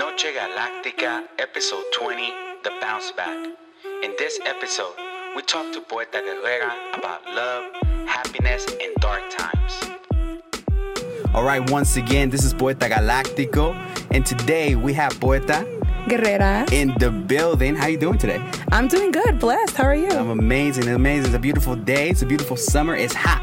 [0.00, 2.32] Noche Galactica, episode 20,
[2.64, 3.36] The Bounce Back.
[4.02, 4.94] In this episode,
[5.36, 7.64] we talk to Poeta Guerrera about love,
[8.08, 9.74] happiness, and dark times.
[11.34, 13.74] All right, once again, this is Poeta Galactico,
[14.10, 15.66] and today we have Poeta
[16.06, 16.72] Guerrera.
[16.72, 17.76] in the building.
[17.76, 18.42] How you doing today?
[18.72, 19.76] I'm doing good, blessed.
[19.76, 20.08] How are you?
[20.08, 21.26] I'm amazing, amazing.
[21.26, 22.08] It's a beautiful day.
[22.08, 22.96] It's a beautiful summer.
[22.96, 23.42] It's hot,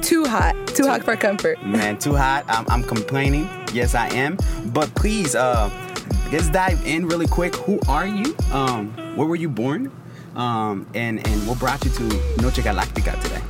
[0.00, 0.56] too hot.
[0.68, 1.62] Too hot for comfort.
[1.62, 1.98] man.
[1.98, 2.46] Too hot.
[2.48, 3.46] I'm, I'm complaining.
[3.74, 4.38] Yes, I am.
[4.72, 5.68] But please, uh,
[6.32, 7.54] let's dive in really quick.
[7.56, 8.34] Who are you?
[8.52, 9.90] Um, where were you born?
[10.36, 12.02] Um, and and what brought you to
[12.40, 13.40] Noche Galactica today?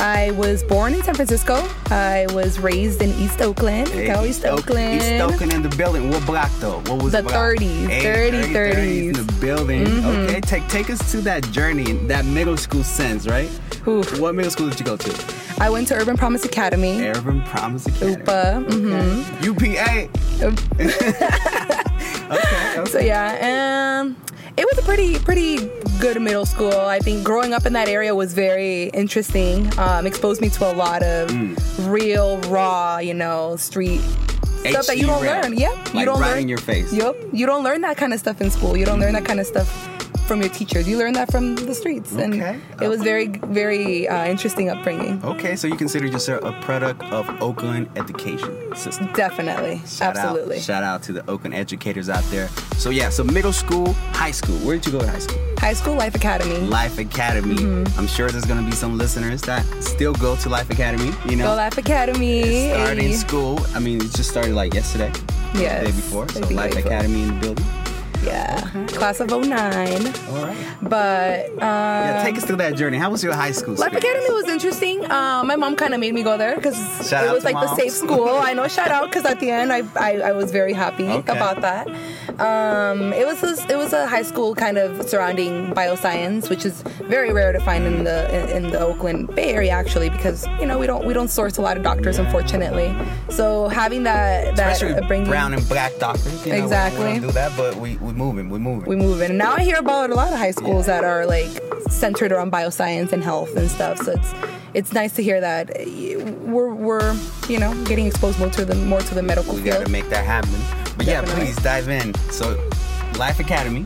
[0.00, 1.54] I was born in San Francisco.
[1.88, 3.86] I was raised in East Oakland.
[3.92, 5.00] Go East Oak- Oakland.
[5.00, 6.10] East Oakland in the building.
[6.10, 6.80] What block though?
[6.88, 7.34] What was The block?
[7.34, 9.06] 30s, Hey, 30, 30s 30s.
[9.06, 10.04] in the building.
[10.04, 13.48] Okay, take take us to that journey, that middle school sense, right?
[13.86, 14.18] Oof.
[14.18, 15.14] What middle school did you go to?
[15.60, 17.00] I went to Urban Promise Academy.
[17.06, 18.16] Urban Promise Academy.
[18.18, 18.64] UPA.
[18.68, 19.42] mhm.
[19.44, 20.08] UPA.
[22.30, 22.78] Okay.
[22.80, 22.90] okay.
[22.90, 24.16] So yeah, um,
[24.56, 25.56] it was a pretty pretty
[26.00, 26.72] good middle school.
[26.80, 29.70] I think growing up in that area was very interesting.
[29.78, 31.56] Um, exposed me to a lot of Mm.
[31.90, 34.00] real, raw, you know, street
[34.64, 35.44] stuff that you don't rap.
[35.44, 35.56] learn.
[35.58, 36.38] Yep, Like you don't right learn.
[36.40, 36.92] in your face.
[36.92, 38.76] Yep, you don't learn that kind of stuff in school.
[38.76, 39.68] You don't learn that kind of stuff
[40.26, 40.88] from your teachers.
[40.88, 42.22] You learn that from the streets, Okay.
[42.22, 45.22] and it was very very uh, interesting upbringing.
[45.24, 49.10] Okay, so you consider yourself a product of Oakland education system.
[49.14, 50.56] Definitely, Shout absolutely.
[50.56, 52.48] Out, shout out to the Oakland educators out there.
[52.78, 54.56] So yeah, so middle school, high school.
[54.66, 55.38] Where did you go to high school?
[55.58, 56.58] High school life academy.
[56.58, 57.56] Life Academy.
[57.56, 57.98] Mm-hmm.
[57.98, 61.12] I'm sure there's gonna be some listeners that still go to Life Academy.
[61.28, 62.70] You know, Go Life Academy.
[62.70, 63.12] starting Hey.
[63.14, 63.60] school.
[63.74, 65.12] I mean, it just started like yesterday.
[65.54, 65.80] Yes.
[65.80, 66.28] The day before.
[66.28, 66.76] So Life.
[66.76, 67.66] Academy in the building.
[68.24, 69.52] Yeah, class of 09.
[69.52, 70.56] All right.
[70.82, 72.98] But um, Yeah, take us through that journey.
[72.98, 73.74] How was your high school?
[73.74, 74.24] Life experience?
[74.24, 75.10] Academy was interesting.
[75.10, 76.76] Uh, my mom kind of made me go there because
[77.12, 78.28] it was like the safe school.
[78.28, 81.32] I know, shout out because at the end I, I, I was very happy Okay.
[81.36, 81.88] about that.
[82.40, 86.82] Um, it was a, it was a high school kind of surrounding bioscience, which is
[87.04, 90.78] very rare to find in the in, the Oakland Bay Area actually because you know
[90.78, 92.92] we don't we don't source a lot of doctors unfortunately.
[93.30, 96.44] So having that that Especially bringing brown and black doctors.
[96.46, 97.04] You know, we- Exactly.
[97.04, 98.48] We, don't do that, but we we moving.
[98.50, 98.88] We're moving.
[98.88, 99.30] We're moving.
[99.30, 101.50] And now I hear about a lot of high schools that are like
[101.88, 103.98] centered around bioscience and health and stuff.
[103.98, 104.34] So it's
[104.74, 105.84] it's nice to hear that uh,
[106.42, 107.14] we're we're
[107.48, 110.24] you know getting exposed more to the more to the medical we gotta make that
[110.24, 110.54] happen.
[110.96, 112.14] But yeah, please dive in.
[112.30, 112.56] So,
[113.18, 113.84] Life Academy.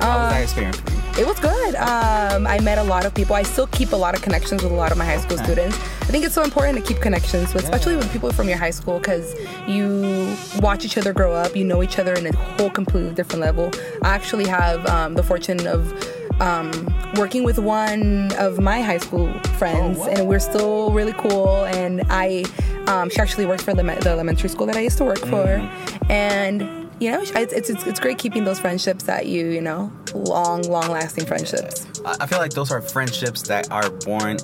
[0.00, 0.93] How was that experience for you?
[1.16, 1.76] It was good.
[1.76, 3.36] Um, I met a lot of people.
[3.36, 5.44] I still keep a lot of connections with a lot of my high school Okay.
[5.44, 5.76] students.
[6.02, 8.70] I think it's so important to keep connections, with, especially with people from your high
[8.70, 9.32] school, because
[9.68, 11.54] you watch each other grow up.
[11.54, 13.70] You know each other in a whole completely different level.
[14.02, 15.92] I actually have um, the fortune of
[16.40, 16.72] um,
[17.14, 20.08] working with one of my high school friends, Oh, wow.
[20.08, 21.64] and we're still really cool.
[21.66, 22.44] And I,
[22.88, 25.44] um, she actually worked for the, the elementary school that I used to work for,
[25.46, 26.10] Mm-hmm.
[26.10, 29.92] and you know, it's, it's it's it's great keeping those friendships that you you know
[30.14, 31.86] long long lasting friendships.
[32.04, 34.36] I feel like those are friendships that are born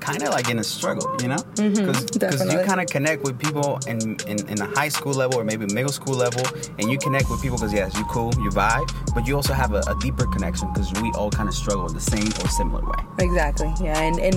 [0.00, 1.36] kind of like in a struggle, you know?
[1.56, 2.18] Because you Mm-hmm.
[2.18, 2.64] definitely.
[2.64, 5.90] kind of connect with people in, in, in the high school level or maybe middle
[5.90, 6.44] school level,
[6.78, 9.72] and you connect with people because, yes, you cool, you vibe, but you also have
[9.72, 12.84] a, a deeper connection because we all kind of struggle in the same or similar
[12.84, 12.98] way.
[13.18, 13.72] Exactly.
[13.80, 14.36] Yeah, and and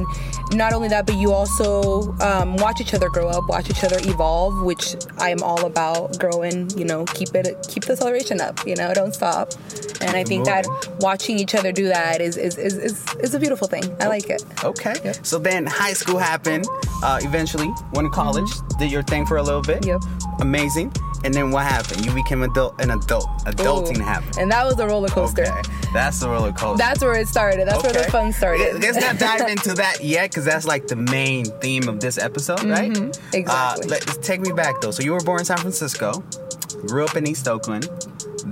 [0.53, 3.97] not only that, but you also um, watch each other grow up, watch each other
[4.03, 6.17] evolve, which I am all about.
[6.17, 8.65] Growing, you know, keep it, keep the celebration up.
[8.65, 9.53] You know, don't stop.
[10.01, 10.65] And I think that
[10.99, 13.83] watching each other do that is is, is, is is a beautiful thing.
[13.99, 14.43] I like it.
[14.63, 14.95] Okay.
[15.03, 15.25] Yep.
[15.25, 16.65] So then high school happened.
[17.03, 19.85] Uh, eventually, went to college, did your thing for a little bit.
[19.85, 20.01] Yep.
[20.39, 20.91] Amazing.
[21.23, 22.05] And then what happened?
[22.05, 23.27] You became adult, an adult.
[23.45, 24.03] Adulting Ooh.
[24.03, 24.37] happened.
[24.37, 25.43] And that was a roller coaster.
[25.43, 25.61] Okay.
[25.93, 26.77] That's the roller coaster.
[26.77, 27.67] That's where it started.
[27.67, 28.81] That's where the fun started.
[28.81, 32.63] Let's not dive into that yet, because that's like the main theme of this episode,
[32.63, 32.91] right?
[32.91, 33.35] Mm-hmm.
[33.35, 33.85] exactly.
[33.85, 34.91] Uh, let, take me back though.
[34.91, 36.23] So you were born in San Francisco,
[36.87, 37.89] grew up in East Oakland,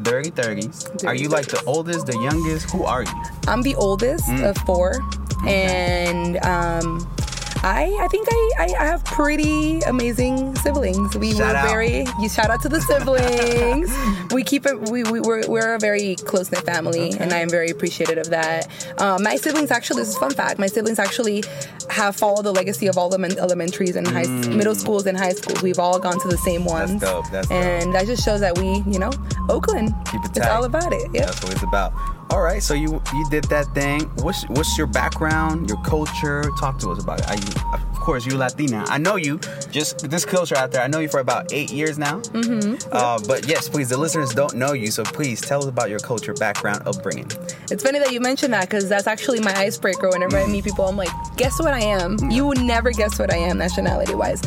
[0.04, 0.90] dirty thirties.
[1.06, 2.70] Are you like the oldest, the youngest?
[2.72, 3.24] Who are you?
[3.48, 4.50] I'm the oldest Mm.
[4.50, 5.00] of four,
[5.48, 7.08] and um,
[7.64, 11.16] I I think I, I I have pretty amazing siblings.
[11.18, 11.70] We Shout were out.
[11.70, 13.90] very you shout out to the siblings.
[14.34, 14.90] we keep it.
[14.90, 18.30] We, we we're, we're a very close knit family, and I am very appreciative of
[18.30, 18.68] that.
[19.02, 20.60] Um, my siblings actually, this is a fun fact.
[20.60, 21.44] My siblings actually
[21.90, 25.32] have followed the legacy of all the men- elementaries and high middle schools and high
[25.34, 25.62] schools.
[25.62, 26.92] We've all gone to the same ones.
[26.92, 27.00] Mm.
[27.00, 27.58] dope, that's dope.
[27.58, 29.12] and that just shows that we, you know,
[29.50, 29.94] Oakland.
[30.12, 31.10] Keep it It's all about it.
[31.14, 31.26] Yep.
[31.26, 31.94] That's what it's about.
[32.30, 34.02] All right, so you you did that thing.
[34.22, 36.44] What's what's your background, your culture?
[36.60, 37.56] Talk to us about it.
[37.56, 38.84] You, of course, you're Latina.
[38.88, 39.40] I know you.
[39.72, 40.82] Just this culture out there.
[40.82, 42.20] I know you for about eight years now.
[42.20, 42.90] Mm-hmm.
[42.92, 46.00] Uh, but yes, please, the listeners don't know you, so please tell us about your
[46.00, 47.32] culture, background, upbringing.
[47.72, 50.10] It's funny that you mentioned that because that's actually my icebreaker.
[50.10, 52.18] Whenever I meet people, I'm like, guess what I am?
[52.30, 54.42] You would never guess what I am nationality wise.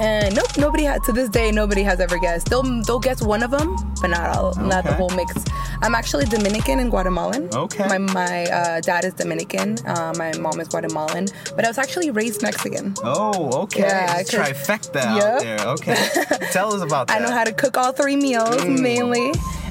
[0.00, 1.52] And nope, nobody had to this day.
[1.52, 2.48] Nobody has ever guessed.
[2.48, 5.44] They'll they'll guess one of them, but not all, not the whole mix.
[5.82, 7.48] I'm actually Dominican and Guatemalan.
[7.54, 7.86] Okay.
[7.88, 9.78] My my uh, dad is Dominican.
[9.86, 12.94] Uh, my mom is Guatemalan, but I was actually raised Mexican.
[13.02, 13.82] Oh, okay.
[13.82, 15.60] Yeah, trifecta out there.
[15.74, 15.96] Okay.
[16.52, 18.80] Tell us about I know how to cook all three meals Mm.
[18.80, 19.30] mainly.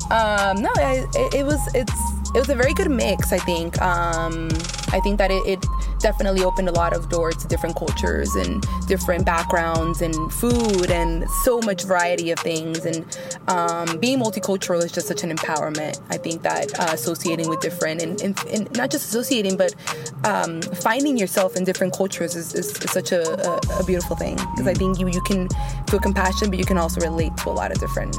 [0.09, 1.93] Um, no, I, it, it was it's
[2.35, 3.31] it was a very good mix.
[3.33, 3.81] I think.
[3.81, 4.49] Um,
[4.91, 5.65] I think that it, it
[5.99, 11.29] definitely opened a lot of doors to different cultures and different backgrounds and food and
[11.43, 12.85] so much variety of things.
[12.85, 13.17] And
[13.47, 16.01] um, being multicultural is just such an empowerment.
[16.09, 19.75] I think that uh, associating with different and, and, and not just associating, but
[20.23, 24.35] um, finding yourself in different cultures is, is, is such a, a, a beautiful thing
[24.35, 25.49] because I think you you can
[25.89, 28.15] feel compassion, but you can also relate to a lot of different.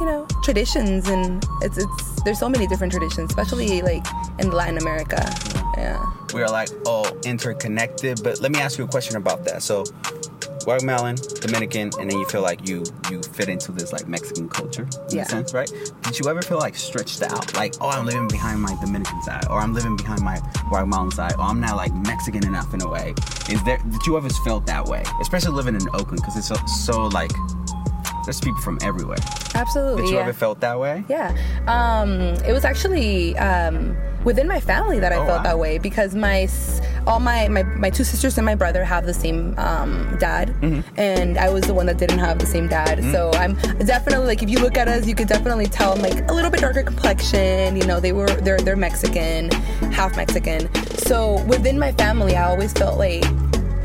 [0.00, 4.04] You know traditions and it's it's there's so many different traditions especially like
[4.38, 5.18] in latin america
[5.76, 6.04] yeah
[6.34, 8.22] we are like all interconnected.
[8.22, 9.62] But let me ask you a question about that.
[9.62, 9.84] So,
[10.64, 14.86] Guatemalan, Dominican, and then you feel like you you fit into this like Mexican culture
[15.10, 15.22] in Yeah.
[15.22, 15.70] a sense, right?
[16.02, 17.54] Did you ever feel like stretched out?
[17.54, 21.34] Like, oh, I'm living behind my Dominican side, or I'm living behind my Guatemalan side,
[21.38, 23.14] or I'm not like Mexican enough in a way.
[23.48, 23.78] Is there?
[23.78, 25.04] Did you ever felt that way?
[25.20, 27.30] Especially living in Oakland, because it's so, so like
[28.26, 29.16] there's people from everywhere.
[29.54, 30.22] absolutely Did you yeah.
[30.22, 31.04] ever felt that way?
[31.08, 31.34] yeah
[31.68, 32.10] um
[32.44, 35.42] it was actually um within my family that i Oh, felt wow.
[35.50, 36.48] that way because my
[37.06, 40.80] all my, my my two sisters and my brother have the same um dad Mm-hmm.
[40.98, 43.12] and i was the one that didn't have the same dad Mm.
[43.12, 43.54] so i'm
[43.86, 46.50] definitely like if you look at us you could definitely tell i'm like a little
[46.50, 49.50] bit darker complexion you know they were they're they're mexican
[49.92, 50.60] half mexican
[51.06, 53.24] so within my family i always felt like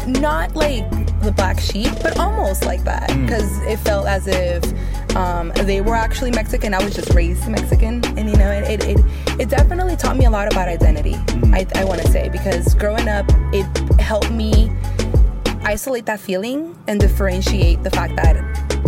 [0.07, 0.83] not like
[1.21, 4.63] the black sheep, but almost like that because it felt as if
[5.15, 6.73] um, they were actually Mexican.
[6.73, 9.05] I was just raised Mexican, and you know, it it, it,
[9.41, 11.15] it definitely taught me a lot about identity.
[11.53, 13.65] I, I want to say because growing up, it
[13.99, 14.71] helped me
[15.63, 18.35] isolate that feeling and differentiate the fact that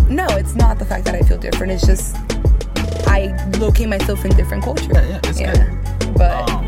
[0.10, 1.72] no, it's not the fact that I feel different.
[1.74, 2.16] It's just
[3.08, 4.88] I locate myself in different cultures.
[4.94, 6.16] Yeah, yeah, it's good.
[6.18, 6.63] But Um,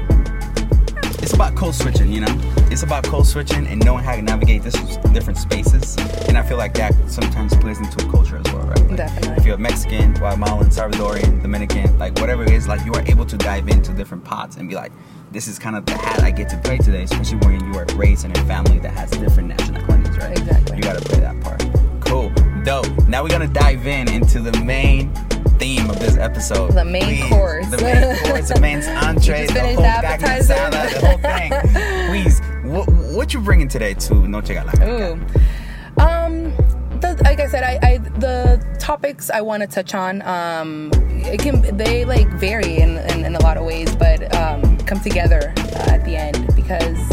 [1.35, 2.35] about code switching, you know.
[2.71, 4.73] It's about code switching and knowing how to navigate this
[5.13, 5.97] different spaces,
[6.27, 8.79] and I feel like that sometimes plays into a culture as well, right?
[8.87, 9.35] Like, Definitely.
[9.37, 13.37] If you're Mexican, Guatemalan, Salvadorian, Dominican, like whatever it is, like you are able to
[13.37, 14.91] dive into different pots and be like,
[15.31, 17.85] this is kind of the hat I get to play today, especially when you are
[17.95, 20.37] raised in a family that has different nationalities, right?
[20.37, 20.77] Exactly.
[20.77, 21.63] You got to play that part.
[21.99, 22.29] Cool,
[22.63, 22.87] dope.
[23.09, 25.11] Now we're gonna dive in into the main
[25.57, 26.71] theme of this episode.
[26.71, 27.71] The main Please, course.
[27.71, 32.09] The main course, the main entree, the whole the asada, the whole thing.
[32.09, 34.87] Please, what, what you bringing today to Noche Galactica?
[34.87, 36.01] Ooh.
[36.01, 36.55] Um,
[36.99, 41.39] the, like I said, I, I the topics I want to touch on, um, it
[41.39, 45.53] can they like vary in, in, in a lot of ways, but um, come together
[45.57, 47.11] uh, at the end because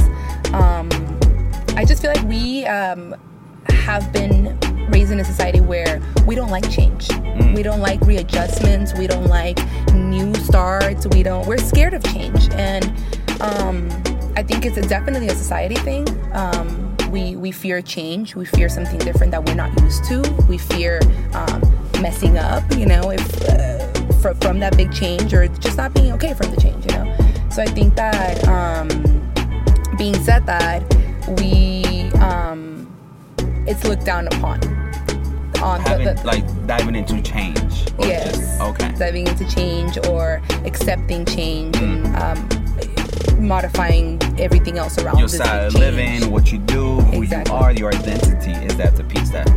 [0.53, 0.89] um,
[1.77, 3.15] I just feel like we um,
[3.69, 4.59] have been
[4.93, 7.09] raised in a society where we don't like change.
[7.55, 8.95] We don't like readjustments.
[8.95, 9.59] We don't like
[9.93, 11.07] new starts.
[11.07, 11.47] We don't.
[11.47, 12.85] We're scared of change, and
[13.41, 13.89] um,
[14.37, 16.07] I think it's a, definitely a society thing.
[16.33, 18.37] Um, we we fear change.
[18.37, 20.21] We fear something different that we're not used to.
[20.49, 21.01] We fear
[21.35, 21.61] um,
[22.01, 22.63] messing up.
[22.77, 23.89] You know, if uh,
[24.21, 26.85] fr- from that big change or just not being okay from the change.
[26.87, 27.17] You know,
[27.51, 28.89] so I think that um,
[29.97, 30.83] being said that
[31.41, 32.89] we um,
[33.67, 34.82] it's looked down upon.
[35.63, 37.87] On Having the, like diving into change.
[37.99, 38.37] or Yes.
[38.37, 38.93] just- okay.
[38.99, 42.49] Diving into change or accepting change and um,
[43.39, 45.21] modifying everything else around you.
[45.21, 47.55] Your style of living, what you do, who Exactly.
[47.55, 48.53] you are, your identity.
[48.67, 49.49] Is that the piece that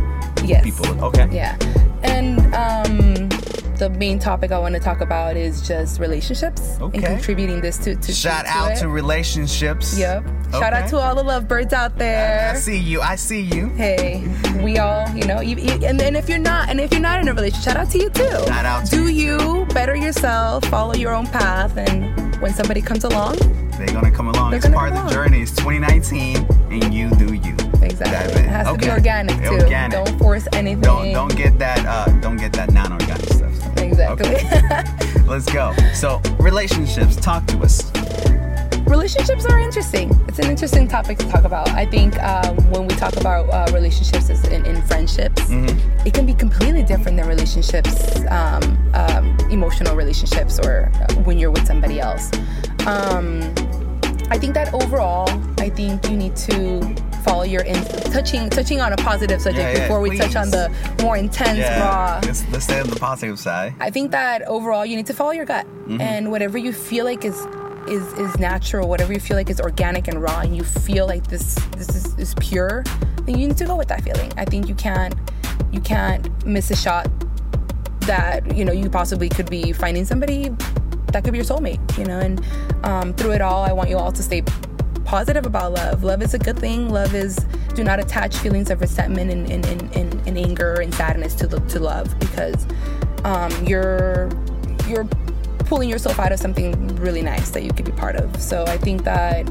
[0.44, 0.62] Yes.
[0.62, 0.86] people?
[1.04, 1.28] Okay.
[1.32, 1.56] Yeah.
[2.02, 3.14] And um,
[3.78, 6.98] the main topic I want to talk about is just relationships Okay.
[6.98, 8.76] and contributing this to, to Shout to out it.
[8.80, 9.98] to relationships.
[9.98, 10.24] Yep.
[10.52, 12.50] Shout out to all the lovebirds out there.
[12.52, 13.00] I see you.
[13.00, 13.68] I see you.
[13.70, 14.24] hey,
[14.62, 17.20] we all, you know, you, you- and then if you're not, and if you're not
[17.20, 18.24] in a relationship, shout out to you too.
[18.46, 19.04] Shout out to you.
[19.06, 23.36] Do you you better yourself, follow your own path, and when somebody comes along,
[23.76, 24.50] They're gonna come along.
[24.52, 25.42] They're it's part of the journey.
[25.42, 26.36] It's 2019,
[26.70, 27.54] and you do you.
[27.82, 28.48] exactly, it in.
[28.48, 29.58] has to be organic too.
[29.64, 29.92] Organic.
[29.92, 30.80] Don't force anything.
[30.82, 33.05] Don't don't get that uh don't get that non-organic stuff.
[33.98, 34.36] Exactly.
[34.36, 35.22] Okay.
[35.26, 35.74] Let's go.
[35.94, 37.90] So relationships, talk to us.
[38.86, 40.10] relationships are interesting.
[40.28, 41.68] It's an interesting topic to talk about.
[41.70, 46.06] I think um, when we talk about uh, relationships as in, in friendships, Mm-hmm.
[46.06, 48.62] it can be completely different than relationships, um,
[48.94, 52.30] um, emotional relationships, or uh, when you're with somebody else.
[52.86, 53.42] Um,
[54.30, 56.80] I think that overall, I think you need to
[57.26, 57.84] follow your in-
[58.16, 60.64] touching touching on a positive subject Yeah, yeah, before we touch on the
[61.02, 62.20] more intense raw.
[62.24, 63.74] Let's, let's stay on the positive side.
[63.80, 66.00] I think that overall you need to follow your gut Mm-hmm.
[66.00, 67.38] and whatever you feel like is
[67.96, 71.24] is is natural, whatever you feel like is organic and raw, and you feel like
[71.28, 72.82] this this is, is pure.
[73.24, 74.32] then you need to go with that feeling.
[74.36, 75.14] I think you can't
[75.70, 77.06] you can't miss a shot
[78.00, 80.50] that you know you possibly could be finding somebody
[81.12, 81.80] that could be your soulmate.
[81.98, 82.34] You know, and
[82.84, 84.42] um, through it all, I want you all to stay
[85.06, 86.04] positive about love.
[86.04, 86.90] Love is a good thing.
[86.90, 87.36] Love is
[87.74, 91.46] do not attach feelings of resentment and, and, and, and, and anger and sadness to
[91.46, 92.66] the, to love because
[93.24, 94.28] um, you're
[94.86, 95.04] you're
[95.66, 98.40] pulling yourself out of something really nice that you could be part of.
[98.40, 99.48] So I think that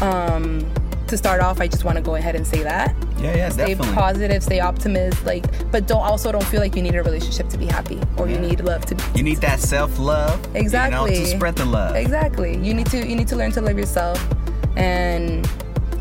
[0.00, 0.64] um,
[1.08, 2.94] to start off, I just want to go ahead and say that.
[3.18, 3.94] Yeah, yeah, Stay definitely.
[3.94, 7.58] positive, stay optimist, like, but don't also don't feel like you need a relationship to
[7.58, 8.94] be happy or you need love to.
[8.94, 10.38] Be, You need that self love.
[10.54, 11.14] Exactly.
[11.14, 11.96] You know, to spread the love.
[11.96, 12.56] Exactly.
[12.58, 14.24] You need to you need to learn to love yourself
[14.76, 15.48] and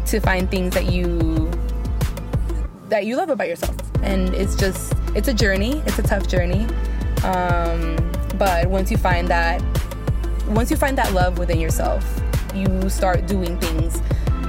[0.05, 1.49] to find things that you
[2.89, 3.75] that you love about yourself.
[4.03, 5.81] And it's just it's a journey.
[5.85, 6.67] It's a tough journey.
[7.23, 7.95] Um,
[8.37, 9.63] but once you find that
[10.47, 12.05] once you find that love within yourself,
[12.53, 13.97] you start doing things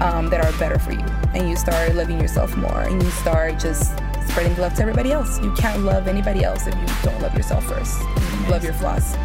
[0.03, 3.59] um, that are better for you, and you start loving yourself more, and you start
[3.59, 3.93] just
[4.29, 5.41] spreading love to everybody else.
[5.41, 8.03] You can't love anybody else if you don't love yourself first.
[8.51, 9.17] Love your flaws.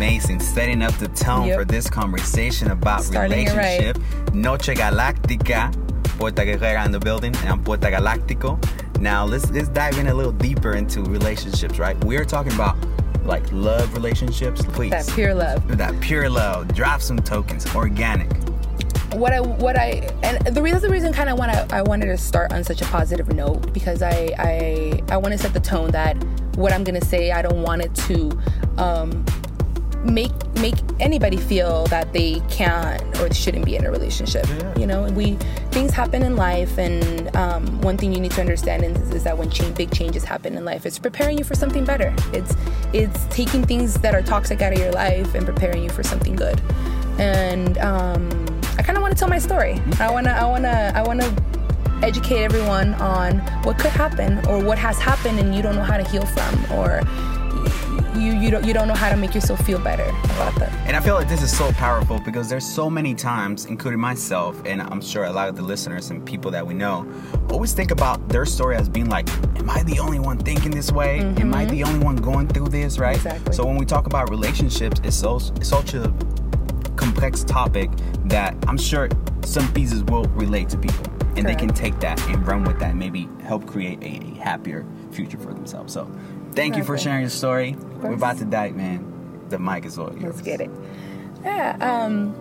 [0.00, 0.40] Amazing.
[0.40, 1.58] Setting up the tone Yep.
[1.58, 3.78] for this conversation about Starting it right.
[3.80, 4.32] relationship.
[4.32, 5.70] Noche Galáctica.
[6.18, 7.36] Poeta Guerrera in the building.
[7.36, 8.58] And I'm Poeta Galáctico.
[8.98, 12.02] Now let's let's dive in a little deeper into relationships, right?
[12.02, 12.78] We're talking about
[13.26, 14.62] like love relationships.
[14.72, 14.88] Please.
[14.92, 15.76] That pure love.
[15.76, 16.74] That pure love.
[16.74, 17.66] Drop some tokens.
[17.76, 18.30] Organic.
[19.12, 22.06] what I what I and the reason the reason kind of want to I wanted
[22.06, 25.60] to start on such a positive note because I I I want to set the
[25.60, 26.16] tone that
[26.56, 28.30] what I'm gonna say I don't want it to
[28.78, 29.26] um,
[30.04, 34.46] make make anybody feel that they can't or shouldn't be in a relationship.
[34.48, 34.78] Yeah.
[34.78, 35.34] You know, we
[35.70, 39.36] things happen in life, and um, one thing you need to understand is, is that
[39.36, 42.14] when change, big changes happen in life, it's preparing you for something better.
[42.32, 42.54] It's
[42.92, 46.34] it's taking things that are toxic out of your life and preparing you for something
[46.34, 46.60] good.
[47.18, 48.28] And um,
[48.78, 49.80] I kind of want to tell my story.
[49.98, 51.34] I wanna I wanna I wanna
[52.02, 55.98] educate everyone on what could happen or what has happened and you don't know how
[55.98, 57.02] to heal from or
[58.16, 60.72] you you don't you don't know how to make yourself feel better about that.
[60.86, 64.60] And I feel like this is so powerful because there's so many times, including myself,
[64.64, 67.10] and I'm sure a lot of the listeners and people that we know,
[67.50, 69.28] always think about their story as being like,
[69.60, 71.20] Am I the only one thinking this way?
[71.20, 71.70] Am I mm-hmm.
[71.70, 73.16] the only one going through this, right?
[73.16, 73.52] Exactly.
[73.52, 76.12] So when we talk about relationships, it's so it's such a
[76.96, 77.90] complex topic
[78.24, 79.08] that I'm sure
[79.44, 81.06] some pieces will relate to people.
[81.36, 84.34] And they can take that and run with that and maybe help create a, a
[84.34, 85.92] happier future for themselves.
[85.92, 86.10] So
[86.54, 87.76] thank you for sharing your story.
[88.00, 89.06] We're about to dive, man.
[89.48, 90.22] The mic is all yours.
[90.36, 90.70] Let's get it.
[91.44, 91.76] Yeah.
[91.80, 92.34] Um,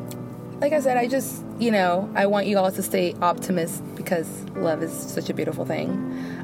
[0.60, 4.28] like I said, I just you know I want you all to stay optimist because
[4.56, 5.92] love is such a beautiful thing.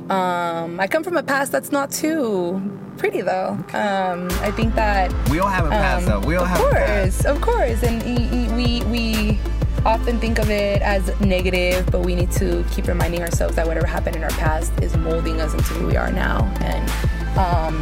[0.10, 2.62] Um, I come from a past that's not too
[2.98, 3.58] pretty though.
[3.74, 6.28] Um, I think that We all have a past, Um, though.
[6.28, 7.26] We all have a past.
[7.26, 9.40] Of course, of course, and we we
[9.86, 13.86] often think of it as negative, but we need to keep reminding ourselves that whatever
[13.86, 16.90] happened in our past is molding us into who we are now, and
[17.38, 17.76] um,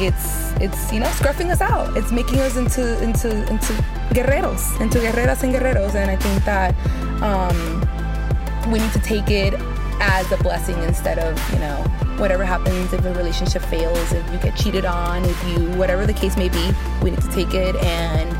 [0.00, 1.96] it's it's you know scruffing us out.
[1.96, 3.72] It's making us into into into
[4.10, 6.74] guerreros, into guerreras and guerreros, and I think that
[7.22, 9.54] um, we need to take it
[10.00, 11.76] as a blessing instead of you know
[12.18, 16.12] whatever happens if a relationship fails if you get cheated on if you whatever the
[16.12, 16.70] case may be
[17.02, 18.36] we need to take it and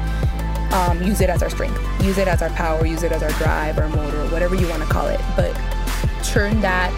[0.75, 1.81] um, use it as our strength.
[2.03, 2.85] Use it as our power.
[2.85, 5.21] Use it as our drive our motor whatever you want to call it.
[5.37, 5.55] But
[6.25, 6.91] turn that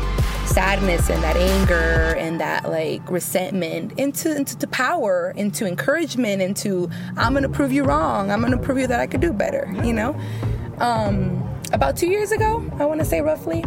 [0.47, 7.35] sadness and that anger and that like resentment into into power into encouragement into i'm
[7.35, 8.31] gonna prove you wrong.
[8.31, 10.19] I'm gonna prove you that i could do better you know?
[10.79, 13.65] Um, about two years ago i want to say roughly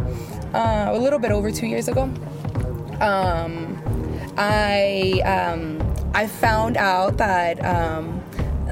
[0.53, 2.03] uh, a little bit over two years ago
[3.01, 3.81] um,
[4.37, 5.81] I um,
[6.13, 8.18] I found out that um,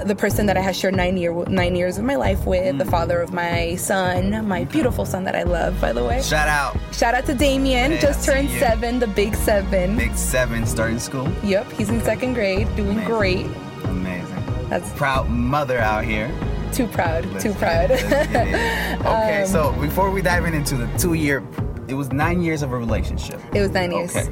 [0.06, 2.86] the person that I have shared nine year nine years of my life with, the
[2.86, 6.22] father of my son, my beautiful son that I love, by the way.
[6.22, 6.78] Shout out.
[6.94, 9.98] Shout out to Damien, Yeah, just turned seven, the big seven.
[9.98, 11.28] Big seven starting school.
[11.44, 13.08] Yep, he's in second grade, doing Amazing.
[13.16, 13.46] great.
[13.86, 14.70] Amazing.
[14.70, 16.30] That's Proud mother out here.
[16.74, 17.90] too proud, Let's too proud.
[17.92, 19.00] it, let's get it.
[19.02, 21.42] Okay, Um, so before we dive in into the two year,
[21.88, 23.40] it was nine years of a relationship.
[23.56, 24.16] it was nine years.
[24.16, 24.30] Okay.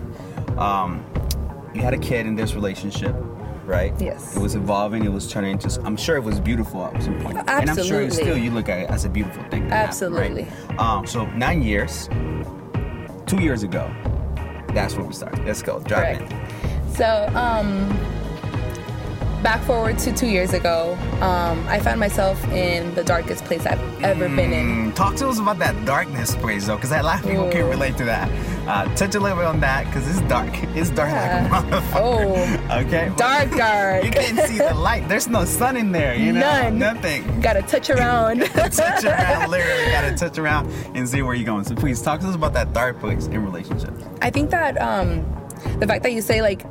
[0.58, 1.04] Um,
[1.74, 3.16] you had a kid in this relationship,
[3.66, 3.94] right?
[4.00, 4.36] Yes.
[4.36, 5.06] It was evolving.
[5.06, 5.82] It was turning into.
[5.84, 7.38] I'm sure it was beautiful at some point.
[7.38, 8.12] And I'm sure Absolutely.
[8.12, 9.70] still you look at it as a beautiful thing.
[9.70, 10.32] happened, right?
[10.32, 10.48] Absolutely.
[10.78, 12.08] Um, so nine years.
[13.26, 13.92] Two years ago.
[14.70, 15.46] That's where we started.
[15.46, 15.80] Let's go.
[15.80, 16.32] Drop Correct.
[16.32, 16.94] in.
[16.94, 17.90] So, um,
[19.46, 23.80] back forward to two years ago, um, I found myself in the darkest place I've
[24.04, 24.66] ever been in.
[24.92, 27.70] Mm, talk to us about that darkness place though, because a lot of people can
[27.70, 28.28] relate to that.
[28.68, 30.50] Uh, touch a little bit on that, because it's dark.
[30.76, 31.48] It's dark Yeah.
[31.52, 32.72] like a motherfucker.
[32.72, 32.80] Oh.
[32.88, 33.12] okay.
[33.16, 34.04] Dark, dark.
[34.06, 35.08] You can't see the light.
[35.08, 36.16] There's no sun in there.
[36.16, 36.80] You know, None.
[36.80, 37.40] nothing.
[37.42, 38.40] Gotta touch around.
[38.46, 41.66] touch around, literally gotta touch around and see where you're going.
[41.66, 44.04] So please talk to us about that dark place in relationships.
[44.24, 45.24] I think that um,
[45.80, 46.66] the fact that you say like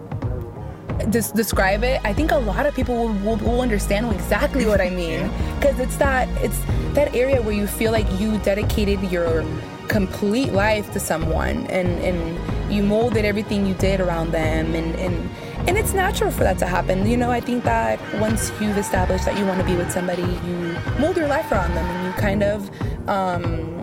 [1.10, 4.80] des- describe it, I think a lot of people will, will, will understand exactly what
[4.80, 6.58] I mean because it's that it's
[6.94, 9.44] that area where you feel like you dedicated your
[9.88, 15.30] complete life to someone and and you molded everything you did around them and and
[15.66, 17.06] and it's natural for that to happen.
[17.06, 20.22] You know, I think that once you've established that you want to be with somebody,
[20.22, 23.73] you mold your life around them and you kind of um,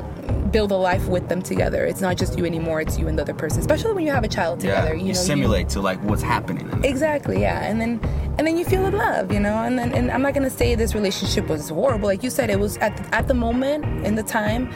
[0.52, 1.86] build a life with them together.
[1.86, 3.60] It's not just you anymore; it's you and the other person.
[3.60, 4.94] Especially when you have a child together.
[4.94, 6.70] you, you know, simulate to like what's happening.
[6.84, 7.64] Exactly, yeah.
[7.64, 8.00] And then
[8.38, 9.56] and then you feel in love, you know.
[9.64, 12.08] And then and I'm not gonna say this relationship was horrible.
[12.08, 14.72] Like you said, it was at the, at the moment in the time,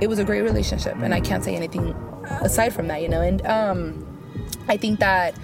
[0.00, 1.92] it was a great relationship, and I can't say anything
[2.40, 3.20] aside from that, you know.
[3.20, 4.06] And um,
[4.68, 5.34] I think that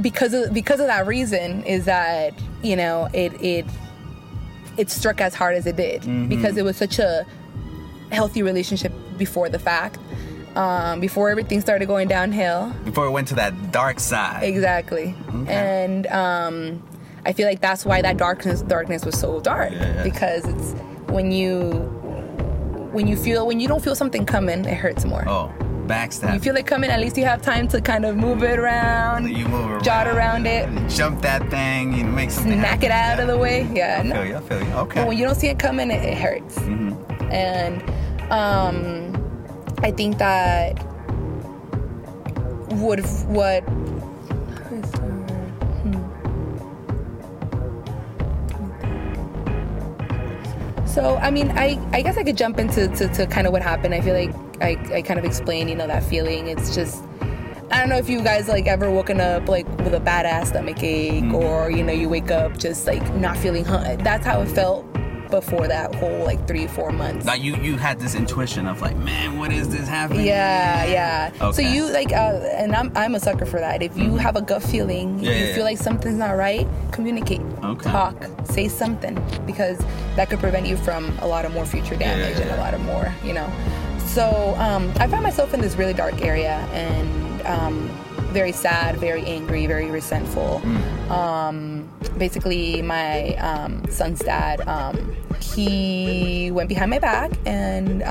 [0.00, 3.66] because of because of that reason is that you know it it
[4.76, 7.24] it struck as hard as it did because it was such a
[8.14, 9.98] healthy relationship before the fact
[10.56, 14.44] um, before everything started going downhill Before it went to that dark side.
[14.44, 15.14] exactly
[15.48, 16.82] and um,
[17.26, 20.02] i feel like that's why that darkness darkness was so dark Yeah, yeah.
[20.04, 20.72] because it's
[21.10, 21.70] when you
[22.92, 25.52] when you feel when you don't feel something coming it hurts more Oh,
[25.88, 26.32] backstab.
[26.34, 29.28] you feel it coming at least you have time to kind of move it around
[29.28, 32.60] you move around, jot around it jump that thing, you make something.
[32.60, 34.14] knock it out of the way yeah I no.
[34.14, 34.36] feel you.
[34.36, 34.72] I feel you.
[34.84, 35.00] Okay.
[35.00, 36.56] But when you don't see it coming, it, it hurts.
[36.58, 37.32] Mm-hmm.
[37.32, 37.82] And
[38.30, 39.12] um,
[39.78, 40.82] I think that
[42.72, 43.60] would what.
[45.80, 45.94] hmm.
[50.86, 53.62] So I mean, I, I guess I could jump into to, to kind of what
[53.62, 53.94] happened.
[53.94, 56.48] I feel like I, I kind of explained, you know, that feeling.
[56.48, 57.02] It's just
[57.70, 60.82] I don't know if you guys like ever woken up like with a badass stomach
[60.82, 63.96] ache or you know you wake up just like not feeling hungry.
[63.96, 64.86] That's how it felt
[65.30, 67.24] before that whole like three four months.
[67.24, 70.26] Now you you had this intuition of like, man, what is this happening?
[70.26, 71.32] Yeah, yeah.
[71.38, 71.64] So Okay.
[71.64, 71.74] Mm-hmm.
[71.74, 73.82] you like, uh, and I'm I'm a sucker for that.
[73.82, 75.64] If you have a gut feeling, Yeah, if you yeah, feel yeah.
[75.64, 77.90] like something's not right, communicate, Okay.
[77.90, 78.14] talk,
[78.44, 79.14] say something,
[79.46, 79.78] because
[80.16, 82.80] that could prevent you from a lot of more future damage and a lot of
[82.82, 83.50] more, you know.
[84.06, 87.90] So um, I found myself in this really dark area and um,
[88.34, 90.60] very sad, very angry, very resentful.
[90.62, 91.10] Mm.
[91.10, 98.02] Um, basically, my um, son's dad, um, he went behind my back and.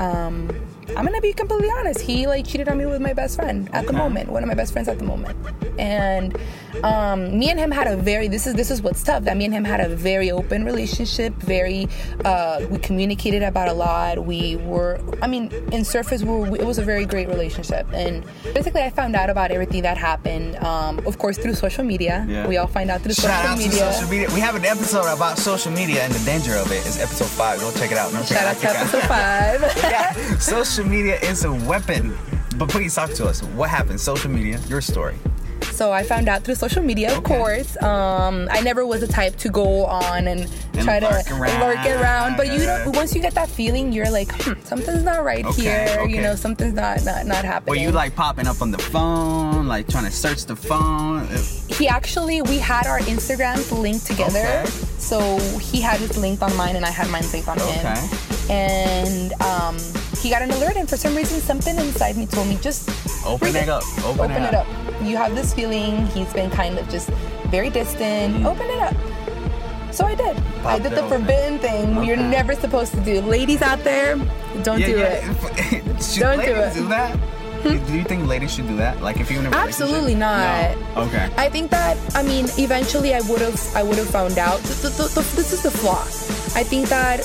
[0.96, 2.00] I'm gonna be completely honest.
[2.00, 4.30] He like cheated on me with my best friend at the moment.
[4.30, 5.36] One of my best friends at the moment,
[5.78, 6.36] and
[6.82, 8.28] um, me and him had a very.
[8.28, 9.24] This is this is what's tough.
[9.24, 11.34] That me and him had a very open relationship.
[11.34, 11.88] Very,
[12.24, 14.24] uh, we communicated about a lot.
[14.24, 14.98] We were.
[15.22, 17.86] I mean, in surface, we were, it was a very great relationship.
[17.92, 20.56] And basically, I found out about everything that happened.
[20.56, 22.24] Um, of course, through social media.
[22.28, 22.46] Yeah.
[22.46, 23.92] We all find out through Shout social out media.
[23.92, 24.28] social media.
[24.34, 26.84] We have an episode about social media and the danger of it.
[26.86, 27.60] It's episode five.
[27.60, 28.12] Go check it out.
[28.12, 29.60] No, Shout out to episode five.
[29.82, 32.16] yeah, social media is a weapon.
[32.56, 33.42] But please talk to us.
[33.42, 34.00] What happened?
[34.00, 35.14] Social media, your story.
[35.72, 37.36] So I found out through social media, of Okay.
[37.36, 37.76] course.
[37.82, 40.42] Um, I never was the type to go on and,
[40.74, 41.60] And try to lurk around.
[41.60, 42.36] lurk around.
[42.36, 45.62] But you know, once you get that feeling, you're like, hmm, something's not right Okay,
[45.62, 45.96] here.
[46.00, 46.12] okay.
[46.14, 47.70] You know, something's not not not happening.
[47.70, 51.26] Were you like popping up on the phone, like trying to search the phone?
[51.68, 54.64] he actually we had our Instagrams linked together.
[55.12, 55.38] Okay.
[55.38, 57.72] So he had his linked on mine and I had mine linked on Okay.
[57.72, 58.50] him.
[58.50, 59.76] And um,
[60.20, 62.88] he got an alert and for some reason something inside me told me just
[63.26, 63.82] Open read it up.
[64.04, 64.66] Open, open it up.
[65.02, 66.06] You have this feeling.
[66.08, 67.08] He's been kind of just
[67.48, 68.44] very distant.
[68.44, 68.94] Open it up.
[69.94, 70.36] So I did.
[70.64, 71.20] I did the open.
[71.20, 72.04] forbidden thing.
[72.04, 73.20] You're never supposed to do.
[73.22, 74.16] Ladies out there,
[74.62, 75.04] don't Yeah, do yeah.
[75.14, 75.24] it.
[76.18, 76.74] Don't do it.
[76.74, 77.16] do that?
[77.64, 77.86] Mm-hmm.
[77.86, 79.00] Do you think ladies should do that?
[79.02, 79.80] Like if you're in a relationship?
[79.82, 80.76] Absolutely not.
[80.94, 81.02] No.
[81.02, 81.30] Okay.
[81.36, 84.60] I think that I mean eventually I would have I would have found out.
[84.60, 86.02] Th- th- th- th- this is the flaw.
[86.56, 87.20] I think that,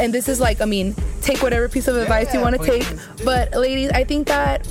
[0.00, 2.86] and this is like I mean take whatever piece of advice you want to take.
[3.24, 4.66] But ladies, I think that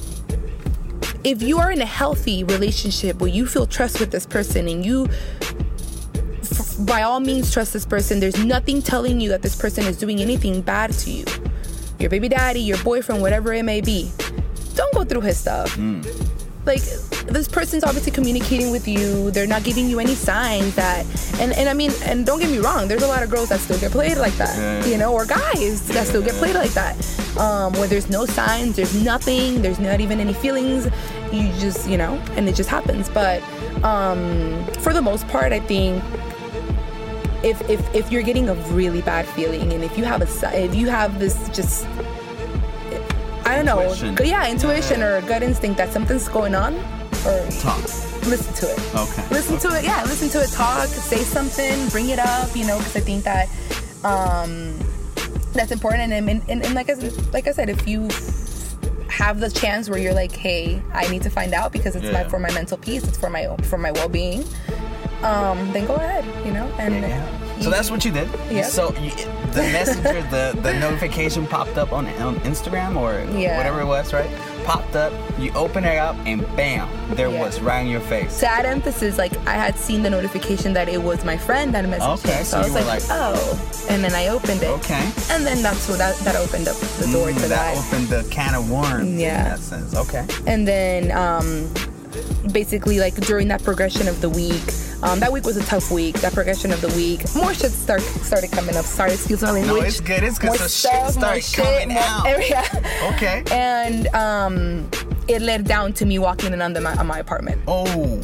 [1.24, 4.86] if you are in a healthy relationship where you feel trust with this person and
[4.86, 5.08] you
[6.42, 9.98] f- by all means trust this person there's nothing telling you that this person is
[9.98, 11.24] doing anything bad to you
[12.00, 14.12] your baby daddy your boyfriend whatever it may be
[15.04, 15.78] go through his stuff.
[16.64, 16.84] Like
[17.26, 19.32] this person's obviously communicating with you.
[19.32, 21.06] They're not giving you any signs that
[21.42, 23.60] and and i mean and don't get me wrong there's a lot of girls that
[23.62, 24.86] still get played like that Yeah.
[24.86, 26.94] you know or guys that still get played like that.
[27.40, 30.86] Um, where there's no signs there's nothing there's not even any feelings.
[31.32, 33.10] You just you know and it just happens.
[33.10, 33.42] But
[33.84, 36.04] um, for the most part, I think
[37.44, 40.30] if if if you're getting a really bad feeling, and if you have a
[40.66, 41.88] if you have this just
[43.52, 44.16] I don't Intuition.
[44.16, 45.06] know, yeah, intuition Yeah.
[45.08, 46.76] or a gut instinct that something's going on,
[47.26, 47.82] or Talk.
[48.26, 48.96] listen to it.
[48.96, 49.26] Okay.
[49.32, 50.04] Listen to it, yeah.
[50.04, 50.50] Listen to it.
[50.52, 50.88] Talk.
[50.88, 51.88] Say something.
[51.90, 52.56] Bring it up.
[52.56, 53.48] You know, because I think that
[54.04, 54.78] um,
[55.54, 56.12] that's important.
[56.14, 58.08] And, and, and, and like I said- like I said, if you
[59.10, 62.24] have the chance where you're like, hey, I need to find out because it's my
[62.26, 63.04] for my mental peace.
[63.08, 64.44] It's for my for my well being.
[65.22, 66.26] Um, then go ahead.
[66.46, 67.28] You know, and Yeah.
[67.62, 68.28] So that's what you did.
[68.50, 68.64] Yeah.
[68.64, 69.12] So you,
[69.54, 73.58] the messenger, the the notification popped up on on Instagram or Yeah.
[73.58, 74.30] whatever it was, right?
[74.66, 75.12] Popped up.
[75.40, 77.40] You open it up, and bam, there Yeah.
[77.44, 78.40] was right in your face.
[78.40, 81.86] to add emphasis, like I had seen the notification that it was my friend that
[81.86, 82.44] messaged Okay, me.
[82.44, 84.70] so I was like, like- oh, and then I opened it.
[84.80, 85.04] Okay.
[85.32, 87.78] And then that's what that, that opened up the door Mm, to that that.
[87.78, 89.20] opened the can of worms.
[89.20, 89.38] Yeah.
[89.38, 89.96] In that sense.
[89.96, 90.26] Okay.
[90.48, 91.70] and then um,
[92.52, 94.64] basically like during that progression of the week
[95.04, 98.02] um, that week was a tough week that progression of the week more shit start,
[98.02, 100.24] started coming up sorry excuse my language No, it's good.
[100.24, 100.48] It's good.
[100.48, 100.70] More So shit
[101.12, 102.50] stuff, more started coming more- out.
[102.50, 103.12] yeah.
[103.16, 103.44] Okay.
[103.52, 104.90] and um,
[105.28, 108.22] it led down to me walking in under my, on my apartment Oh.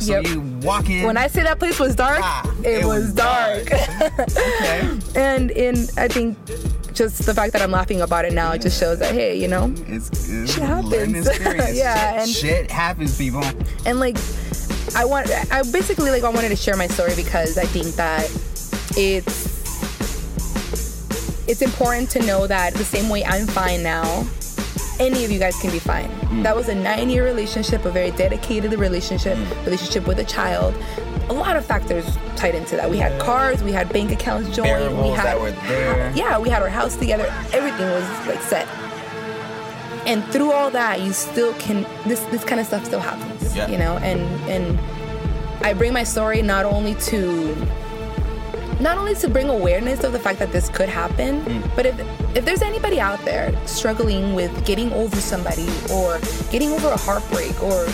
[0.00, 0.26] So Yep.
[0.26, 1.06] you walk in.
[1.06, 4.98] when i say that place was dark Ah, it, it was, was dark, okay.
[5.14, 6.36] and in i think
[6.94, 9.48] just the fact that i'm laughing about it now it just shows that hey you
[9.48, 11.28] know It's, it's Shit happens.
[11.74, 13.42] Yeah, Shit, and- shit happens, people.
[13.86, 14.16] and like
[14.96, 18.24] i want i basically like i wanted to share my story because i think that
[18.96, 19.52] it's
[21.46, 24.24] it's important to know that the same way i'm fine now
[25.00, 26.08] any of you guys can be fine.
[26.08, 26.44] Mm.
[26.44, 29.64] That was a nine year relationship a very dedicated relationship mm.
[29.64, 30.72] relationship with a child
[31.28, 32.04] a lot of factors
[32.36, 32.90] tied into that.
[32.90, 36.12] We had cars we had bank accounts joined we had that there.
[36.14, 37.24] yeah we had our house together.
[37.52, 38.68] Everything was like set.
[40.06, 43.68] And through all that you still can this this kind of stuff still happens Yeah.
[43.68, 43.96] you know?
[43.98, 44.78] And and
[45.64, 47.54] i bring my story not only to
[48.80, 51.98] not only to bring awareness of the fact that this could happen but if
[52.36, 56.18] if there's anybody out there struggling with getting over somebody or
[56.50, 57.86] getting over a heartbreak or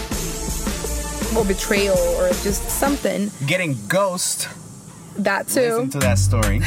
[1.36, 3.30] or betrayal or just something.
[3.46, 4.48] Getting ghost.
[5.16, 5.60] that too.
[5.60, 6.56] Listen to that story.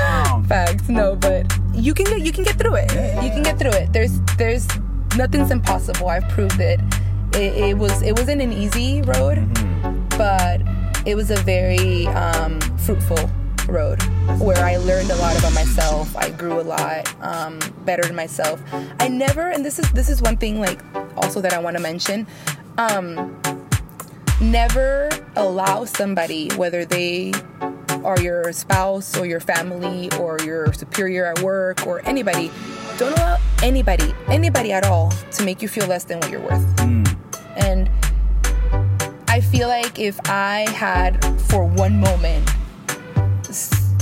[0.00, 0.88] um, facts.
[0.88, 2.90] No but you can get you can get through it.
[3.22, 3.92] You can get through it.
[3.92, 4.66] There's there's
[5.16, 6.08] nothing's impossible.
[6.08, 6.80] I've proved it.
[7.34, 9.38] It, it was it wasn't an easy road
[10.18, 10.60] but
[11.06, 13.30] it was a very um, fruitful
[13.68, 14.02] road
[14.40, 16.14] where i learned a lot about myself.
[16.16, 18.60] I grew a lot um, bettered myself.
[18.98, 20.80] I never and this is this is one thing like
[21.16, 22.26] also that i want to mention
[22.78, 23.40] um,
[24.40, 27.32] never allow somebody whether they
[28.04, 32.50] are your spouse or your family or your superior at work or anybody
[32.96, 36.80] don't allow anybody anybody at all to make you feel less than what you're worth.
[37.56, 37.90] And
[39.28, 42.48] i feel like if i had for one moment
[43.48, 43.94] s-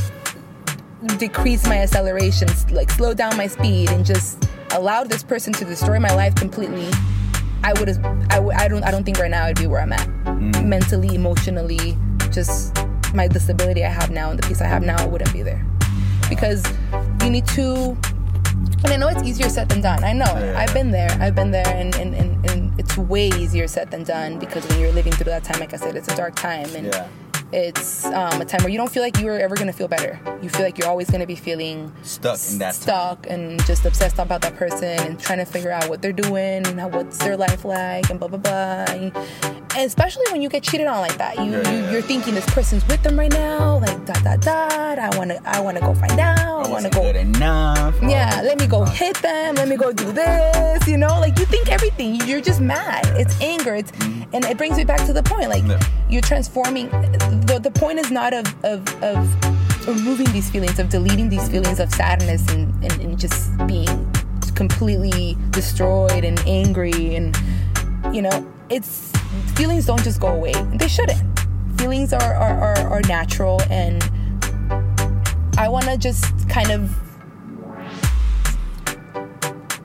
[1.19, 5.99] decrease my acceleration like slow down my speed and just allowed this person to destroy
[5.99, 6.89] my life completely
[7.64, 9.81] i would have I, w- I don't i don't think right now i'd be where
[9.81, 10.64] i'm at mm.
[10.64, 11.97] mentally emotionally
[12.31, 12.77] just
[13.14, 15.64] my disability i have now and the peace i have now i wouldn't be there
[16.29, 16.64] because
[17.23, 17.97] you need to
[18.85, 20.05] and I know it's easier said than done.
[20.05, 20.25] I know.
[20.25, 20.55] Yeah.
[20.57, 21.11] I've been there.
[21.21, 24.79] I've been there, and, and, and, and it's way easier said than done because when
[24.81, 27.09] you're living through that time, like I said, it's a dark time, and Yeah.
[27.53, 30.21] It's um, a time where you don't feel like you're ever gonna feel better.
[30.43, 32.83] You feel like you're always gonna be feeling Stuck in that time.
[32.83, 36.67] stuck, and just obsessed about that person, and trying to figure out what they're doing
[36.67, 38.85] and how, what's their life like, and blah blah blah.
[38.95, 39.13] And,
[39.77, 41.91] especially when you get cheated on like that, you, Yeah, you yeah.
[41.93, 44.99] you're thinking this person's with them right now, like dot dot dot.
[44.99, 46.39] I wanna I wanna go find out.
[46.39, 47.95] I, I wanna go good enough.
[48.03, 49.55] yeah, let me go hit them.
[49.55, 50.87] Let me go do this.
[50.89, 52.17] You know, like you think everything.
[52.27, 53.07] You're just mad.
[53.19, 53.75] It's anger.
[53.75, 53.93] It's
[54.33, 55.49] and it brings me back to the point.
[55.49, 55.81] Like Yeah.
[56.09, 56.88] you're transforming.
[57.47, 61.81] The the point is not of of of removing these feelings, of deleting these feelings
[61.81, 63.88] of sadness and and, and just being
[64.55, 67.37] completely destroyed and angry and
[68.12, 69.12] you know it's
[69.55, 70.53] feelings don't just go away.
[70.75, 71.23] They shouldn't.
[71.79, 74.03] Feelings are are, are, are natural and
[75.57, 76.91] I want to just kind of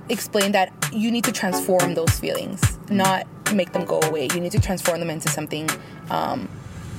[0.10, 4.27] explain that you need to transform those feelings, not make them go away.
[4.34, 5.69] You need to transform them into something
[6.10, 6.49] um,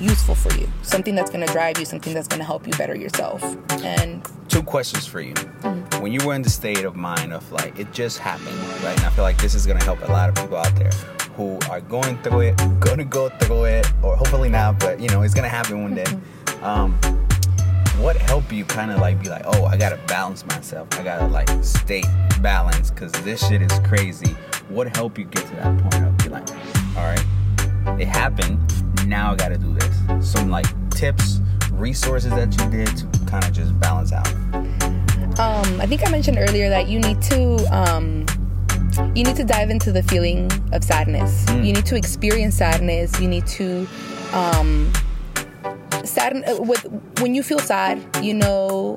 [0.01, 2.73] useful for you, something that's going to drive you, something that's going to help you
[2.75, 3.43] better yourself.
[3.83, 5.35] And Two questions for you.
[5.35, 6.03] Mm-hmm.
[6.03, 8.97] When you were in the state of mind of like it just happened, right?
[8.97, 10.91] And I feel like this is gonna help a lot of people out there
[11.37, 15.23] who are going through it, gonna go through it, or hopefully not, but you know
[15.23, 16.05] it's gonna happen one day.
[16.05, 16.65] Mm-hmm.
[16.65, 16.99] Um,
[18.03, 20.89] what helped you kind of like be like, oh, I gotta balance myself.
[20.93, 22.03] I gotta like stay
[22.41, 24.37] balanced because this shit is crazy.
[24.69, 26.14] What helped you get to that point of
[26.97, 27.25] all right,
[28.01, 28.59] it happened.
[29.09, 30.31] Now I got to do this.
[30.33, 31.41] Some like tips,
[31.73, 34.33] resources that you did to kind of just balance out.
[35.39, 38.25] Um, I think I mentioned earlier that you need to um,
[39.15, 41.45] you need to dive into the feeling of sadness.
[41.51, 43.19] You need to experience sadness.
[43.21, 43.89] You need to
[44.33, 44.93] um,
[46.05, 46.87] sadden uh, with
[47.21, 48.01] when you feel sad.
[48.23, 48.95] You know,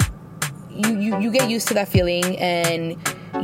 [0.70, 2.96] you, you you get used to that feeling, and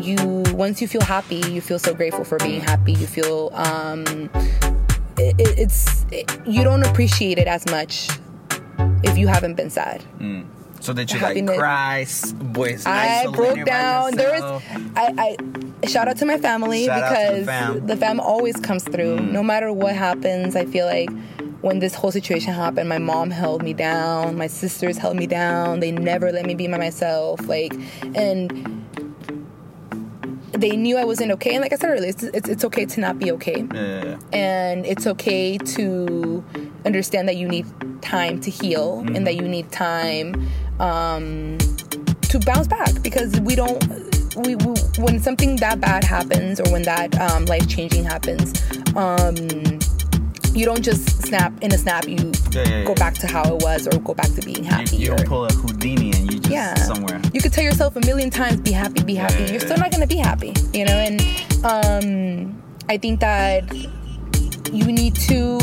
[0.02, 2.94] you once you feel happy, you feel so grateful for being happy.
[2.94, 4.04] You feel um,
[5.18, 8.10] it, it- it's it, you don't appreciate it as much
[9.04, 10.04] if you haven't been sad.
[10.80, 11.58] So that you like Happiness.
[11.58, 12.86] cry, s- boys.
[12.86, 14.16] I broke down.
[14.16, 14.62] There was
[14.98, 15.38] I,
[15.82, 17.80] I shout out to my family Shout out to the because fam.
[17.82, 17.88] Mm.
[17.88, 19.20] the fam always comes through.
[19.22, 21.10] No matter what happens, I feel like
[21.62, 25.80] when this whole situation happened, my mom held me down, my sisters held me down.
[25.80, 27.40] They never let me be by myself.
[27.48, 27.74] Like
[28.14, 28.83] and
[30.54, 31.52] they knew I wasn't okay.
[31.56, 34.18] And like I said earlier, it's, it's, it's okay to not be okay Yeah.
[34.32, 36.44] and it's okay to
[36.86, 37.66] understand that you need
[38.02, 40.48] time to heal and that you need time
[40.80, 41.58] um,
[42.24, 43.82] to bounce back because we don't
[44.46, 48.52] we, we when something that bad happens or when that um, life changing happens
[48.96, 49.36] um,
[50.56, 53.62] you don't just snap in a snap you Yeah, yeah, go back to how it
[53.64, 56.06] was or go back to being happy You, you or- don't pull a Houdini and
[56.06, 56.13] you just
[56.54, 57.20] yeah somewhere.
[57.34, 59.52] you could tell yourself a million times be happy be happy Yeah.
[59.52, 61.22] you're still not gonna be happy you know and
[61.66, 63.64] um i think that
[64.72, 65.60] you need to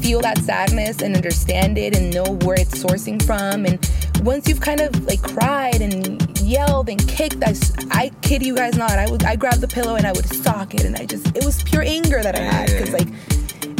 [0.00, 3.78] feel that sadness and understand it and know where it's sourcing from and
[4.22, 7.54] once you've kind of like cried and yelled and kicked I,
[7.90, 10.74] I kid you guys not i would i grabbed the pillow and i would stalk
[10.74, 13.08] it and i just it was pure anger that i had because like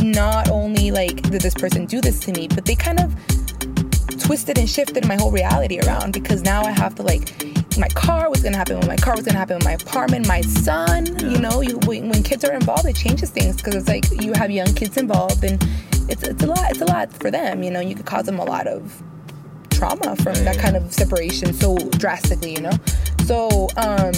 [0.03, 3.15] not only like did this person do this to me but they kind of
[4.25, 7.31] twisted and shifted my whole reality around because now I have to like
[7.79, 10.41] my car was gonna happen when my car was gonna happen with my apartment my
[10.41, 14.23] son you know you when, when kids are involved it changes things because it's like
[14.25, 15.63] you have young kids involved and
[16.09, 18.39] it's, it's a lot it's a lot for them you know you could cause them
[18.39, 19.03] a lot of
[19.71, 22.73] trauma from that kind of separation so drastically you know?
[23.27, 24.15] So um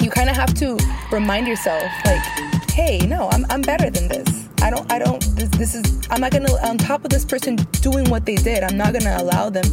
[0.00, 0.78] you kind of have to
[1.10, 2.22] remind yourself like
[2.70, 6.20] hey no I'm, I'm better than this i don't i don't this, this is i'm
[6.20, 9.48] not gonna on top of this person doing what they did i'm not gonna allow
[9.50, 9.64] them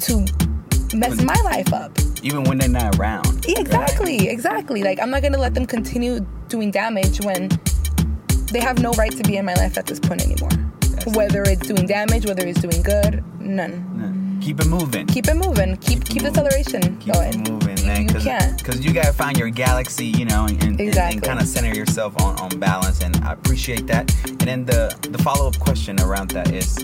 [0.00, 0.26] to
[0.94, 1.90] mess my life up.
[2.22, 3.44] Even when they're not around.
[3.48, 7.48] yeah, exactly exactly like i'm not gonna let them continue doing damage when
[8.52, 10.50] they have no right to be in my life at this point anymore.
[10.50, 13.88] That's- whether it's doing damage whether it's doing good none
[14.42, 15.06] Keep it moving.
[15.06, 18.02] keep it moving keep keep the acceleration Keep going it moving, You- man.
[18.08, 21.16] you can't Because you gotta find your galaxy, you know, and, and, Exactly.
[21.18, 23.00] and kind of center yourself on, on balance.
[23.02, 24.12] And I appreciate that.
[24.26, 26.74] And then the the follow up question around that is,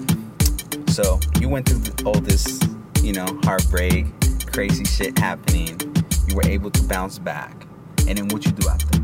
[0.89, 2.61] so you went through all this,
[3.03, 4.07] you know, heartbreak,
[4.53, 5.81] crazy shit happening.
[6.29, 7.67] You were able to bounce back,
[8.07, 9.01] and then what you do after?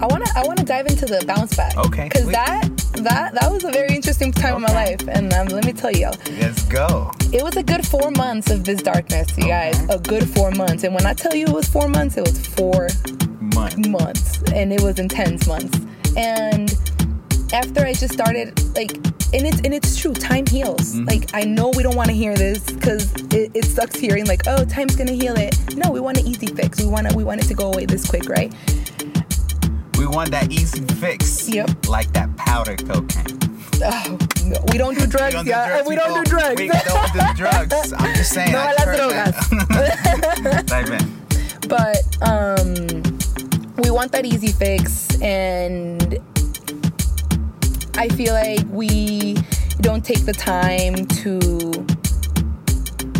[0.00, 1.76] I wanna I wanna dive into the bounce back.
[1.76, 5.46] Okay, Because that that that was a very interesting time in my life, and um,
[5.48, 7.10] let me tell you, Let's go.
[7.32, 9.78] it was a good four months of this darkness, you guys.
[9.88, 12.46] A good four months, and when I tell you it was four months, it was
[12.46, 12.88] four
[13.40, 13.86] Month.
[13.88, 15.78] months, and it was intense months.
[16.16, 16.74] And
[17.52, 18.92] after I just started like.
[19.34, 20.12] And it's and it's true.
[20.14, 20.94] Time heals.
[20.94, 21.04] Mm-hmm.
[21.08, 24.42] Like I know we don't want to hear this because it, it sucks hearing like,
[24.46, 25.74] oh, time's gonna heal it.
[25.76, 26.80] No, we want an easy fix.
[26.80, 28.54] We want to we want it to go away this quick, right?
[29.98, 31.48] We want that easy fix.
[31.48, 31.86] Yep.
[31.88, 33.38] Like that powder cocaine.
[33.82, 35.68] Oh, no, we don't do drugs, We don't do yeah.
[35.68, 36.60] drugs, we don't do drugs.
[36.60, 37.92] We don't do drugs.
[37.92, 38.52] I'm just saying.
[38.52, 39.52] No I las.
[40.90, 41.22] In.
[41.68, 43.02] but um,
[43.82, 46.18] we want that easy fix, and
[47.96, 49.36] I feel like we
[49.80, 51.38] don't take the time to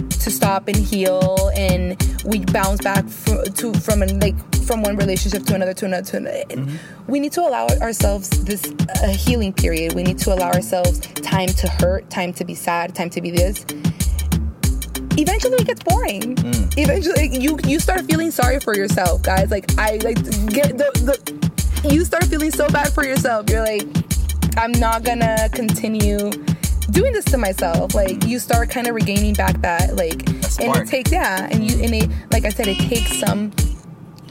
[0.09, 4.35] to stop and heal, and we bounce back fr- to from an, like
[4.67, 6.45] from one relationship to another to another to another.
[6.51, 8.65] And We need to allow ourselves this
[9.03, 9.95] uh, healing period.
[9.95, 13.31] We need to allow ourselves time to hurt, time to be sad, time to be
[13.31, 13.65] this
[15.19, 16.37] eventually it gets boring.
[16.77, 19.51] Eventually, you you start feeling sorry for yourself, guys.
[19.51, 23.49] Like I like get the, the you start feeling so bad for yourself.
[23.49, 23.87] You're like,
[24.57, 26.31] I'm not gonna continue
[26.91, 27.95] doing this to myself.
[27.95, 30.29] Like you start kind of regaining back that like,
[30.61, 33.53] and it takes yeah, and you and it like I said, it takes some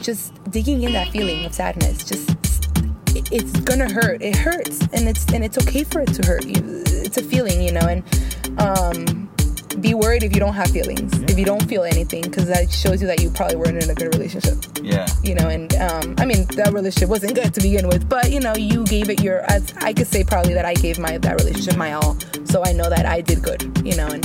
[0.00, 2.04] just digging in that feeling of sadness.
[2.04, 2.30] Just
[3.32, 4.22] it's gonna hurt.
[4.22, 6.44] It hurts, and it's and it's okay for it to hurt.
[6.46, 8.02] You, it's a feeling, you know, and
[8.60, 9.28] um,
[9.80, 13.00] be worried if you don't have feelings, if you don't feel anything, because that shows
[13.00, 15.06] you that you probably weren't in a good relationship, Yeah.
[15.22, 15.48] you know.
[15.48, 18.84] And um, I mean, that relationship wasn't good to begin with, but you know, you
[18.84, 19.40] gave it your.
[19.50, 22.72] As I could say, probably that I gave my that relationship my all, so I
[22.72, 24.24] know that I did good, you know, and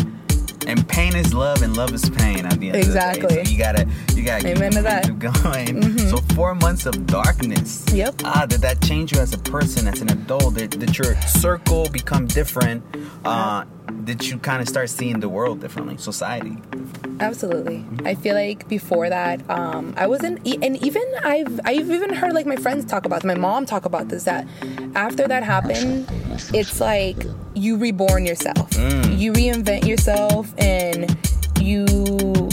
[0.67, 2.45] And pain is love, and love is pain.
[2.45, 3.23] At the end Exactly.
[3.23, 3.43] of the day.
[3.45, 5.05] So you gotta, you gotta keep Amen that.
[5.05, 5.97] keep going.
[5.97, 7.85] So four months of darkness.
[7.93, 8.21] Yep.
[8.23, 10.55] Ah, did that change you as a person, as an adult?
[10.55, 12.83] Did, did your circle become different?
[13.25, 13.65] Uh,
[14.03, 16.57] did you kind of start seeing the world differently, society?
[17.19, 17.85] Absolutely.
[18.03, 22.45] I feel like before that, um, I wasn't, and even I've, I've even heard like
[22.45, 24.23] my friends talk about, this, my mom talk about this.
[24.23, 24.47] That
[24.95, 26.07] after that happened,
[26.53, 27.17] it's like
[27.53, 31.15] you reborn yourself, you reinvent yourself, and
[31.61, 31.85] you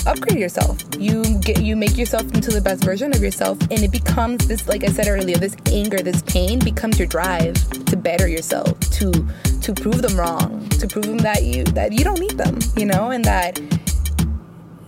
[0.06, 0.78] upgrade yourself.
[0.98, 4.68] You get, you make yourself into the best version of yourself, and it becomes this,
[4.68, 7.54] like I said earlier, this anger, this pain becomes your drive
[7.86, 9.26] to better yourself, to
[9.68, 12.86] to prove them wrong, to prove them that you that you don't need them, you
[12.86, 13.60] know, and that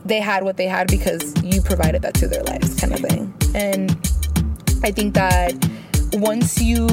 [0.06, 3.32] they had what they had because you provided that to their lives kind of thing.
[3.54, 3.90] And
[4.82, 5.52] i think that
[6.14, 6.86] once you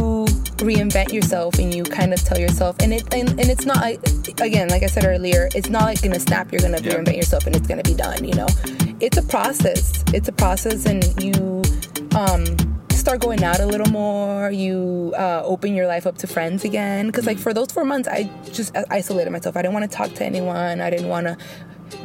[0.67, 4.01] reinvent yourself and you kind of tell yourself and it and, and it's not like-
[4.41, 6.95] again like i said earlier it's not like gonna snap you're gonna Yeah.
[6.95, 8.47] reinvent yourself and it's gonna be done you know?
[8.99, 10.03] It's a process.
[10.13, 11.63] It's a process and you
[12.21, 12.43] um
[13.07, 17.07] start going out a little more you uh, open your life up to friends again.
[17.07, 19.55] Because like for those four months i just isolated myself.
[19.55, 20.81] I didn't want to talk to anyone.
[20.81, 21.37] I didn't want to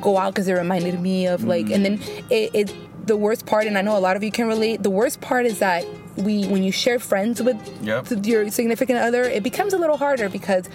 [0.01, 3.67] go out because it reminded me of like and then it, it the worst part
[3.67, 5.85] and i know a lot of you can relate the worst part is that
[6.15, 8.25] we when you share friends with Yep.
[8.25, 10.69] your significant other it becomes a little harder because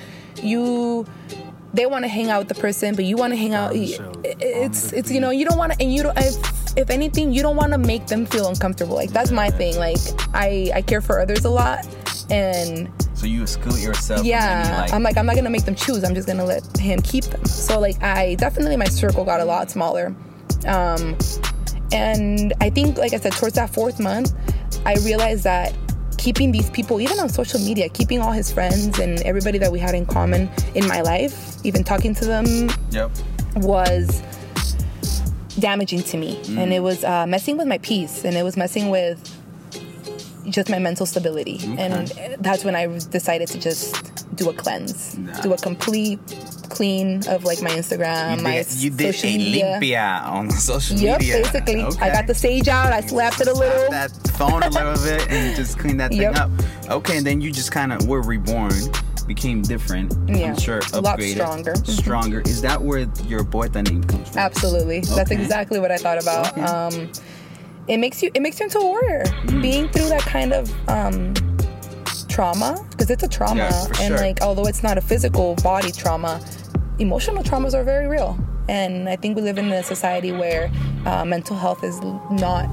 [0.44, 1.06] you
[1.74, 4.00] they want to hang out with the person but you want to hang out it-
[4.24, 7.42] it's it's you know you don't want to and you don't if, if anything you
[7.42, 8.96] don't want to make them feel uncomfortable.
[8.96, 9.78] Like that's my thing.
[9.78, 9.98] Like
[10.34, 11.86] i i care for others a lot
[12.30, 14.26] and So you exclude yourself.
[14.26, 16.04] yeah like, i'm like i'm not gonna make them choose.
[16.04, 17.44] I'm just gonna let him keep them.
[17.46, 20.14] So like i definitely my circle got a lot smaller.
[20.68, 21.18] Um
[21.94, 24.34] and i think like i said towards that fourth month
[24.86, 25.74] i realized that
[26.18, 29.80] keeping these people even on social media keeping all his friends and everybody that we
[29.80, 32.46] had in common in my life even talking to them
[32.92, 33.12] Yep.
[33.58, 34.22] was
[35.60, 36.40] damaging to me.
[36.58, 39.18] And it was uh, messing with my peace and it was messing with
[40.50, 41.60] just my mental stability.
[41.78, 42.08] And
[42.40, 46.20] that's when i decided to just do a cleanse do a complete
[46.70, 50.52] clean of like my instagram You my did, you did social a media limpia on
[50.52, 51.42] social yep media.
[51.42, 54.94] basically i got the sage out i slapped it a little that phone a little
[55.04, 56.36] bit and just clean that thing Yep.
[56.36, 56.52] up.
[56.90, 58.72] Okay, and then you just kind of were reborn,
[59.28, 60.14] became different.
[60.30, 60.52] Yeah.
[60.52, 61.76] I'm sure A lot stronger.
[61.86, 62.42] Stronger.
[62.42, 64.38] Is that where your boy name comes from?
[64.38, 65.02] Absolutely.
[65.02, 66.52] That's exactly what I thought about.
[66.54, 66.62] Okay.
[66.62, 67.12] Um,
[67.88, 69.26] it makes you it makes you into a warrior.
[69.62, 71.34] Being through that kind of um,
[72.38, 74.18] trauma, because it's a trauma, Yeah, and sure.
[74.26, 76.40] like although it's not a physical body trauma,
[77.00, 78.38] emotional traumas are very real.
[78.70, 80.70] And I think we live in a society where
[81.08, 81.98] uh, mental health is
[82.46, 82.66] not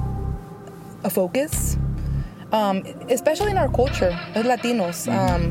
[1.03, 1.79] a focus,
[2.53, 2.77] um,
[3.09, 4.99] especially in our culture as Latinos.
[5.21, 5.43] Um,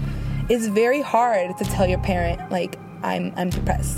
[0.47, 3.97] it's very hard to tell your parent like I'm I'm depressed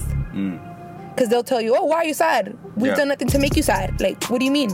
[1.11, 2.43] because they'll tell you, "Oh, why are you sad?
[2.77, 2.99] We've Yeah.
[3.01, 4.71] done nothing to make you sad." Like, what do you mean?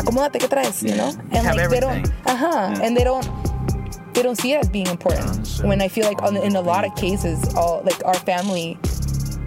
[0.00, 0.76] Acomódate, ¿qué traes?
[0.88, 2.84] You know, You have like they don't, uh huh, Yeah.
[2.84, 3.26] and they don't,
[4.16, 5.60] they don't see it as being important.
[5.62, 8.78] When I feel like on, in a lot of cases, all like our family,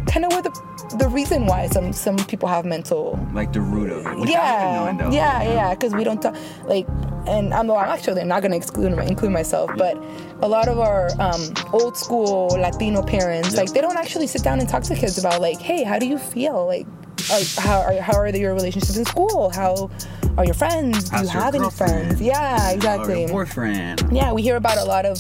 [0.08, 3.92] kind of were the the reason why some some people have mental Like the root
[3.92, 4.30] of it.
[4.30, 5.74] yeah, yeah, yeah.
[5.74, 6.88] Because we don't talk like,
[7.28, 9.98] and I'm, I'm actually not gonna exclude include myself, but
[10.42, 14.60] a lot of our um, old school Latino parents, like, they don't actually sit down
[14.60, 16.66] and talk to kids about like, hey, how do you feel?
[16.66, 16.88] Like,
[17.32, 19.50] are, how are how are your relationships in school?
[19.50, 19.90] How
[20.38, 21.10] are your friends?
[21.10, 22.22] Do How's you have any friends?
[22.22, 23.22] Yeah, exactly.
[23.22, 24.04] your boyfriend.
[24.12, 25.18] Yeah, we hear about a lot of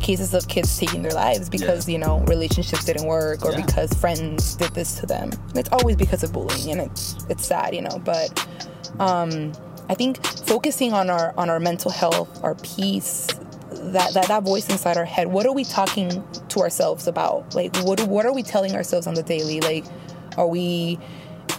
[0.00, 1.92] cases of kids taking their lives because Yeah.
[1.92, 3.64] you know relationships didn't work or Yeah.
[3.66, 5.30] because friends did this to them.
[5.54, 8.00] It's always because of bullying, and it's it's sad, you know.
[8.04, 8.46] But
[8.98, 9.52] um,
[9.88, 13.26] I think focusing on our on our mental health, our peace,
[13.72, 15.28] that, that that voice inside our head.
[15.28, 17.54] What are we talking to ourselves about?
[17.54, 19.60] Like, what what are we telling ourselves on the daily?
[19.60, 19.84] Like,
[20.38, 20.98] are we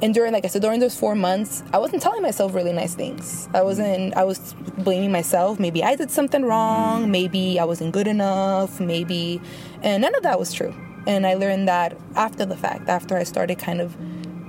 [0.02, 2.96] and during like i said during those four months i wasn't telling myself really nice
[2.96, 3.48] things.
[3.54, 5.60] I wasn't i was blaming myself.
[5.60, 7.12] Maybe i did something wrong.
[7.12, 8.80] Maybe i wasn't good enough.
[8.80, 9.42] Maybe
[9.82, 10.74] and none of that was true.
[11.08, 13.96] And i learned that after the fact after i started kind of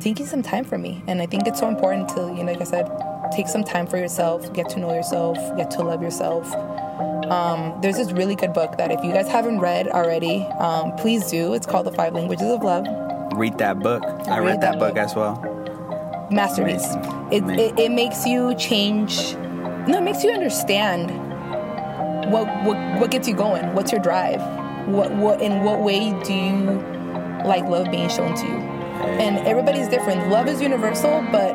[0.01, 1.03] taking some time for me.
[1.07, 2.87] And i think it's so important to you know like i said
[3.33, 6.53] take some time for yourself get to know yourself get to love yourself.
[7.31, 11.31] Um, there's this really good book that if you guys haven't read already um, please
[11.31, 11.55] do.
[11.55, 12.87] It's called the five languages of love
[13.43, 14.05] Read that book.
[14.29, 14.99] I Read read that that book book.
[15.05, 15.35] as well.
[16.31, 16.87] masterpiece.
[17.33, 19.35] It, it, it makes you change.
[19.89, 21.11] No, it makes you understand
[22.33, 23.75] what what what gets you going.
[23.75, 24.41] What's your drive?
[24.87, 26.55] What what in what way do you
[27.45, 28.59] like love being shown to you?
[29.25, 30.29] And everybody's different.
[30.31, 31.51] Love is universal, but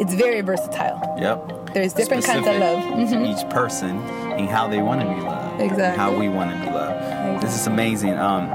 [0.00, 0.98] it's very versatile.
[1.18, 1.74] Yep.
[1.74, 3.10] There's different kinds of Specific love.
[3.10, 3.28] Mhm.
[3.28, 3.98] each person
[4.38, 5.60] and how they want to be loved.
[5.60, 5.98] Exactly.
[6.02, 7.42] How we want to be loved.
[7.42, 8.18] This is amazing.
[8.18, 8.48] Um,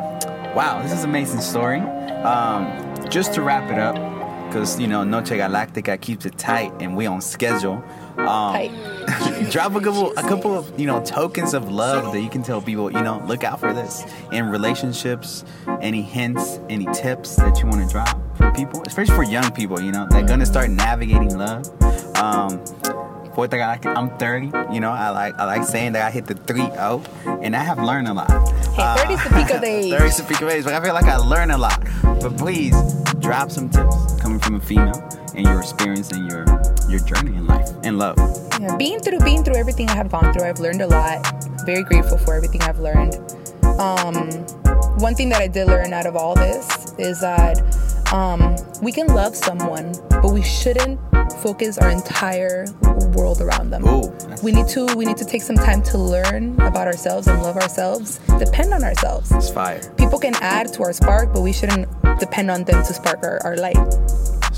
[0.55, 1.81] wow, this is an amazing story.
[2.26, 3.95] Um, just to wrap it up,
[4.47, 7.84] because you know Noche Galactica keeps it tight and we on schedule.
[8.17, 8.73] Um,
[9.51, 12.61] drop a couple, a couple of you know tokens of love that you can tell
[12.61, 12.91] people.
[12.91, 15.43] You know, look out for this in relationships.
[15.82, 19.80] Any hints, any tips that you want to drop for people, especially for young people.
[19.80, 21.67] You know, they're gonna start navigating love.
[22.17, 22.59] Um,
[23.34, 24.73] Poeta Galactic, I'm 30.
[24.73, 27.78] You know, I like I like saying that I hit the 3-0, and I have
[27.78, 28.32] learned a lot.
[28.76, 29.91] Hey, 30 is the peak of age.
[29.91, 31.82] 30 is the peak of age, but I feel like I learned a lot.
[32.03, 32.76] But please
[33.19, 35.01] drop some tips coming from a female
[35.34, 36.45] and your experience and your
[36.89, 38.17] your journey in life and love.
[38.59, 41.26] Yeah, being through being through everything I have gone through, I've learned a lot.
[41.65, 43.15] Very grateful for everything I've learned.
[43.80, 44.15] Um,
[44.99, 47.61] one thing that I did learn out of all this is that
[48.13, 49.93] um, we can love someone,
[50.36, 50.99] we shouldn't
[51.41, 52.65] focus our entire
[53.15, 53.88] world around them.
[53.88, 54.11] Ooh,
[54.43, 57.55] we need to we need to take some time to learn about ourselves and love
[57.55, 58.19] ourselves.
[58.38, 59.31] Depend on ourselves.
[59.31, 59.79] It's fire.
[59.95, 61.88] People can add to our spark, but we shouldn't
[62.19, 63.77] depend on them to spark our, our light.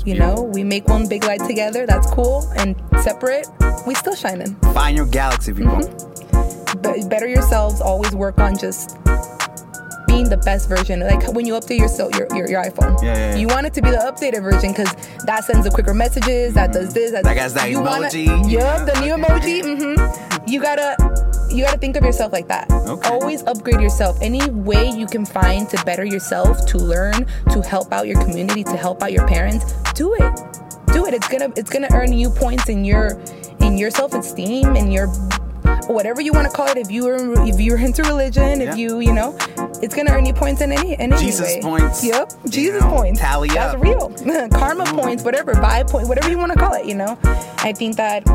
[0.04, 1.86] You know, we make one big light together.
[1.86, 2.50] That's cool.
[2.56, 3.46] And separate,
[3.86, 4.56] we still shining.
[4.74, 5.76] Find your galaxy, people.
[5.76, 6.82] Mm-hmm.
[6.82, 7.80] Be- better yourselves.
[7.80, 8.98] Always work on just
[10.18, 11.00] being the best version.
[11.00, 13.36] Like when you update your so- your, your, your iPhone, Yeah, yeah, yeah.
[13.36, 14.92] you want it to be the updated version because
[15.24, 16.54] that sends the quicker messages.
[16.54, 17.12] That does this.
[17.12, 18.50] That, That that you wanna- emoji.
[18.50, 19.62] Yup, the new emoji.
[19.62, 20.48] Mm-hmm.
[20.48, 20.96] You gotta
[21.54, 22.70] you gotta think of yourself like that.
[22.70, 23.08] Okay.
[23.10, 24.18] Always upgrade yourself.
[24.20, 28.64] Any way you can find to better yourself, to learn, to help out your community,
[28.64, 30.32] to help out your parents, do it.
[30.92, 31.14] Do it.
[31.14, 33.20] It's gonna it's gonna earn you points in your
[33.60, 35.06] in your self esteem and your
[35.86, 36.76] whatever you want to call it.
[36.78, 38.70] If you were if you're into religion, Yeah.
[38.72, 39.36] if you you know,
[39.82, 41.60] it's gonna earn you points in any in any Jesus way.
[41.62, 42.04] points.
[42.04, 43.20] Yep, Jesus know, points.
[43.20, 43.82] tally That's up.
[43.82, 44.08] real.
[44.50, 46.86] Karma points, whatever, vibe point, whatever you want to call it.
[46.86, 47.18] You know,
[47.58, 48.26] I think that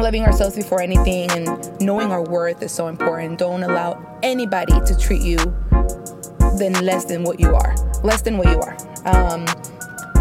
[0.00, 3.38] loving ourselves before anything and knowing our worth is so important.
[3.38, 5.36] Don't allow anybody to treat you
[6.58, 8.76] than less than what you are, less than what you are.
[9.04, 9.44] Um,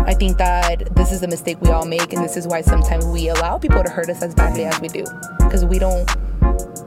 [0.05, 3.05] I think that this is a mistake we all make, and this is why sometimes
[3.05, 5.03] we allow people to hurt us as badly as we do,
[5.39, 6.09] because we don't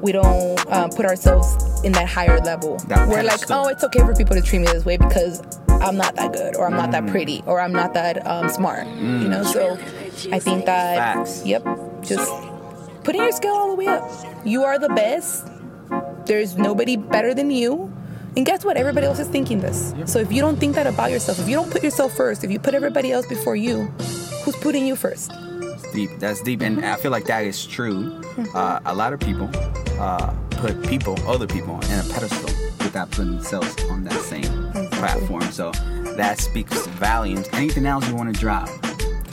[0.00, 2.76] we don't um, put ourselves in that higher level.
[2.88, 5.96] That We're like, oh, it's okay for people to treat me this way because I'm
[5.96, 6.92] not that good, or I'm not Mm.
[6.92, 8.86] that pretty, or I'm not that um, smart.
[8.86, 9.74] You know, so
[10.32, 11.44] I think that Facts.
[11.46, 11.64] yep,
[12.02, 12.30] just
[13.04, 14.02] putting your skill all the way up.
[14.44, 15.46] You are the best.
[16.26, 17.92] There's nobody better than you.
[18.36, 18.76] And guess what?
[18.76, 19.94] Everybody else is thinking this.
[20.04, 22.50] So if you don't think that about yourself, if you don't put yourself first, if
[22.50, 23.84] you put everybody else before you,
[24.44, 25.32] who's putting you first?
[25.98, 26.10] Deep.
[26.20, 28.22] That's deep, and I feel like that is true.
[28.54, 29.50] Uh, a lot of people
[29.98, 35.42] uh, put people, other people, in a pedestal without putting themselves on that same platform.
[35.50, 35.72] So
[36.16, 37.48] that speaks volumes.
[37.52, 38.68] Anything else you want to drop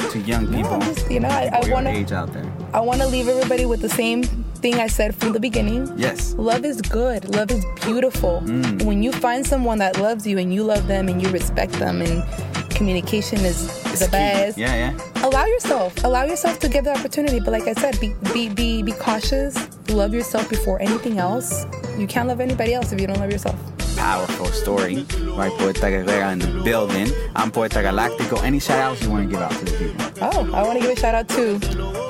[0.10, 0.80] to young people?
[0.80, 2.52] just, you know, I- I your wanna- age out there.
[2.74, 5.94] I want to leave everybody with the same thing I said from the beginning.
[5.96, 6.34] Yes.
[6.36, 7.30] Love is good.
[7.36, 8.40] Love is beautiful.
[8.84, 12.02] When you find someone that loves you and you love them and you respect them
[12.02, 12.24] and
[12.72, 14.12] communication is the key.
[14.12, 14.58] best.
[14.58, 15.26] Yeah, yeah.
[15.26, 16.04] Allow yourself.
[16.04, 17.40] Allow yourself to give the opportunity.
[17.40, 19.56] But like I said, be be be, be cautious.
[19.90, 21.66] Love yourself before anything else.
[21.98, 23.56] You can't love anybody else if you don't love yourself.
[23.96, 25.06] Powerful story.
[25.38, 27.08] Right, Poeta Guerrera in the building.
[27.36, 28.44] I'm Poeta Galactico.
[28.44, 30.06] Any shout outs you want to give out to the people?
[30.22, 31.58] Oh, I want to give a shout out to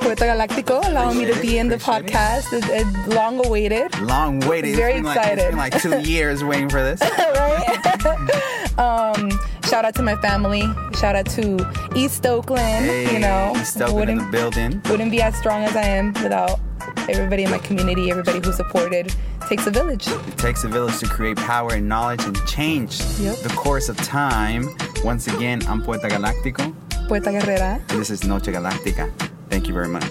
[0.02, 2.12] Poeta Galactico, allowing me to be in the Appreciate it.
[2.12, 2.54] podcast.
[2.54, 3.98] It's, it's long awaited.
[4.02, 4.76] Long waited.
[4.76, 5.50] Very it's been Like, it's excited.
[5.50, 7.02] been like two years waiting for this.
[7.46, 8.80] right?
[8.80, 9.30] um,
[9.66, 10.62] shout out to my family.
[11.00, 11.58] Shout out to
[11.96, 12.86] East Oakland.
[12.86, 14.82] Hey, you know, East Oakland in the building.
[14.90, 16.60] wouldn't be as strong as I am without
[17.10, 19.14] everybody in my community, everybody who supported.
[19.50, 20.08] Takes a village.
[20.08, 23.38] It takes a village to create power and knowledge and change Yep.
[23.40, 24.76] the course of time.
[25.04, 26.74] Once again, I'm Poeta Galactico,
[27.08, 27.80] Poeta Guerrera.
[27.90, 29.12] and this is Noche Galactica.
[29.50, 30.10] Thank you very much.